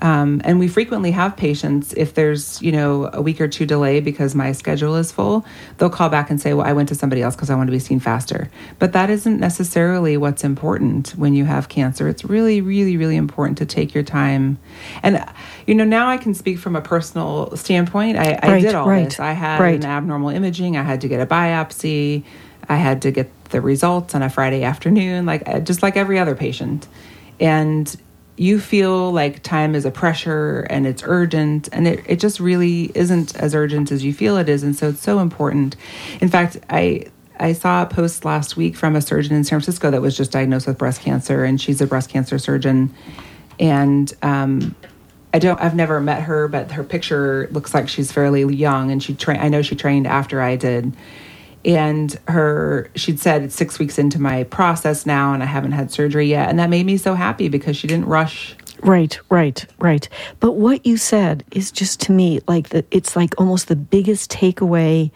[0.00, 4.00] Um, and we frequently have patients, if there's, you know, a week or two delay
[4.00, 5.44] because my schedule is full,
[5.78, 7.72] they'll call back and say, well, I went to somebody else because I want to
[7.72, 8.48] be seen faster.
[8.78, 12.08] But that isn't necessarily what's important when you have cancer.
[12.08, 14.58] It's really, really, really important to take your time.
[15.02, 15.24] And,
[15.66, 18.18] you know, now I can speak from a personal standpoint.
[18.18, 19.18] I, I right, did all right, this.
[19.18, 19.74] I had right.
[19.74, 20.76] an abnormal imaging.
[20.76, 22.24] I had to get a biopsy.
[22.68, 26.34] I had to get the results on a Friday afternoon, like just like every other
[26.34, 26.86] patient.
[27.40, 27.94] And
[28.38, 32.90] you feel like time is a pressure and it's urgent and it, it just really
[32.94, 35.76] isn't as urgent as you feel it is and so it's so important
[36.20, 37.04] in fact i
[37.40, 40.30] i saw a post last week from a surgeon in san francisco that was just
[40.30, 42.94] diagnosed with breast cancer and she's a breast cancer surgeon
[43.60, 44.74] and um,
[45.32, 45.60] I don't.
[45.60, 49.42] I've never met her, but her picture looks like she's fairly young, and she trained.
[49.42, 50.96] I know she trained after I did,
[51.64, 55.90] and her she'd said it's six weeks into my process now and i haven't had
[55.90, 56.48] surgery yet.
[56.48, 58.56] And that made me so happy because she didn't rush.
[58.80, 60.08] Right right right.
[60.38, 64.30] But what you said is just to me like the it's like almost the biggest
[64.30, 65.10] takeaway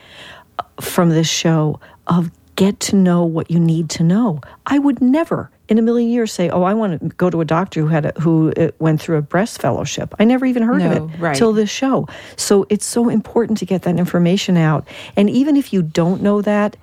[0.58, 1.78] uh, from this show
[2.08, 4.40] of get to know what you need to know.
[4.66, 7.44] I would never in a million years say, "Oh, I want to go to a
[7.44, 10.78] doctor who had a, who uh, went through a breast fellowship." I never even heard
[10.78, 11.36] no, of it right.
[11.36, 12.08] till this show.
[12.36, 14.86] So it's so important to get that information out.
[15.16, 16.76] And even if you don't know that,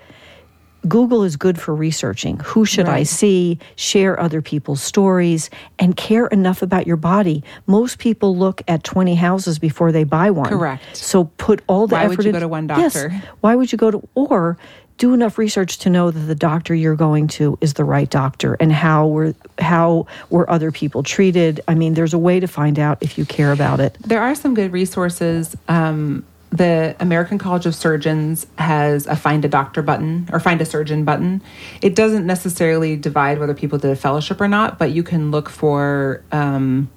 [0.88, 2.40] Google is good for researching.
[2.40, 3.00] Who should right.
[3.00, 3.60] I see?
[3.76, 7.44] Share other people's stories and care enough about your body.
[7.68, 10.50] Most people look at 20 houses before they buy one.
[10.50, 10.96] Correct.
[10.96, 13.10] So put all the Why effort would you in, go to one doctor?
[13.12, 13.24] Yes.
[13.42, 14.58] Why would you go to or
[15.00, 18.56] do enough research to know that the doctor you're going to is the right doctor
[18.60, 21.62] and how were how were other people treated.
[21.68, 23.98] I mean there's a way to find out if you care about it.
[24.02, 25.56] There are some good resources.
[25.68, 30.66] Um, the American College of Surgeons has a find a doctor button or find a
[30.66, 31.42] surgeon button.
[31.82, 35.48] It doesn't necessarily divide whether people did a fellowship or not, but you can look
[35.48, 36.90] for um,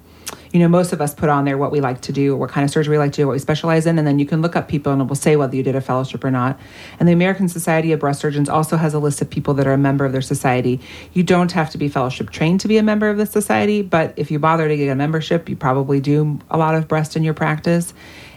[0.53, 2.63] you know, most of us put on there what we like to do, what kind
[2.63, 4.55] of surgery we like to do, what we specialize in, and then you can look
[4.55, 6.59] up people and it will say whether you did a fellowship or not.
[6.99, 9.73] And the American Society of Breast Surgeons also has a list of people that are
[9.73, 10.79] a member of their society.
[11.11, 14.13] You don't have to be fellowship trained to be a member of the society, but
[14.15, 17.23] if you bother to get a membership, you probably do a lot of breast in
[17.23, 17.91] your practice.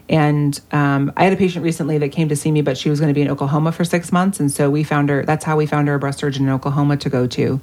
[0.08, 3.00] And um, I had a patient recently that came to see me, but she was
[3.00, 5.24] going to be in Oklahoma for six months, and so we found her.
[5.24, 7.60] That's how we found her a breast surgeon in Oklahoma to go to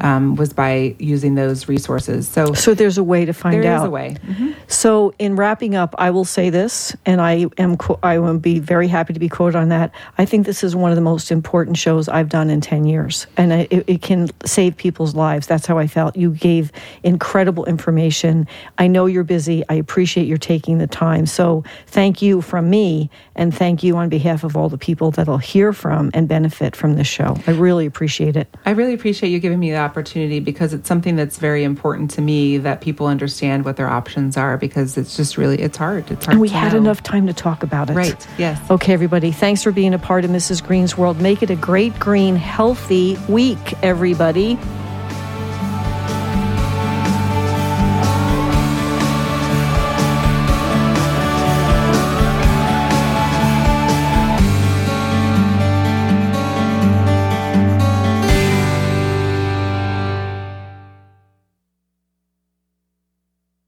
[0.00, 2.28] um, was by using those resources.
[2.28, 3.78] So, so there's a way to find there out.
[3.78, 4.16] There is a way.
[4.26, 4.50] Mm-hmm.
[4.68, 8.88] So, in wrapping up, I will say this, and I am I will be very
[8.88, 9.92] happy to be quoted on that.
[10.18, 13.26] I think this is one of the most important shows I've done in ten years,
[13.36, 15.46] and it, it can save people's lives.
[15.46, 16.16] That's how I felt.
[16.16, 16.72] You gave
[17.02, 18.46] incredible information.
[18.78, 19.64] I know you're busy.
[19.68, 21.26] I appreciate your taking the time.
[21.26, 25.38] So, thank you from me, and thank you on behalf of all the people that'll
[25.38, 27.36] hear from and benefit from this show.
[27.46, 28.48] I really appreciate it.
[28.64, 32.20] I really appreciate you giving me the opportunity because it's something that's very important to
[32.20, 36.08] me that people understand what their options are because it's just really it's hard.
[36.10, 36.34] It's hard.
[36.34, 36.78] And we had know.
[36.78, 37.94] enough time to talk about it.
[37.94, 38.26] Right.
[38.38, 38.58] Yes.
[38.70, 39.32] Okay, everybody.
[39.32, 40.64] Thanks for being a part of Mrs.
[40.64, 41.20] Green's world.
[41.20, 44.56] Make it a great, green, healthy week, everybody.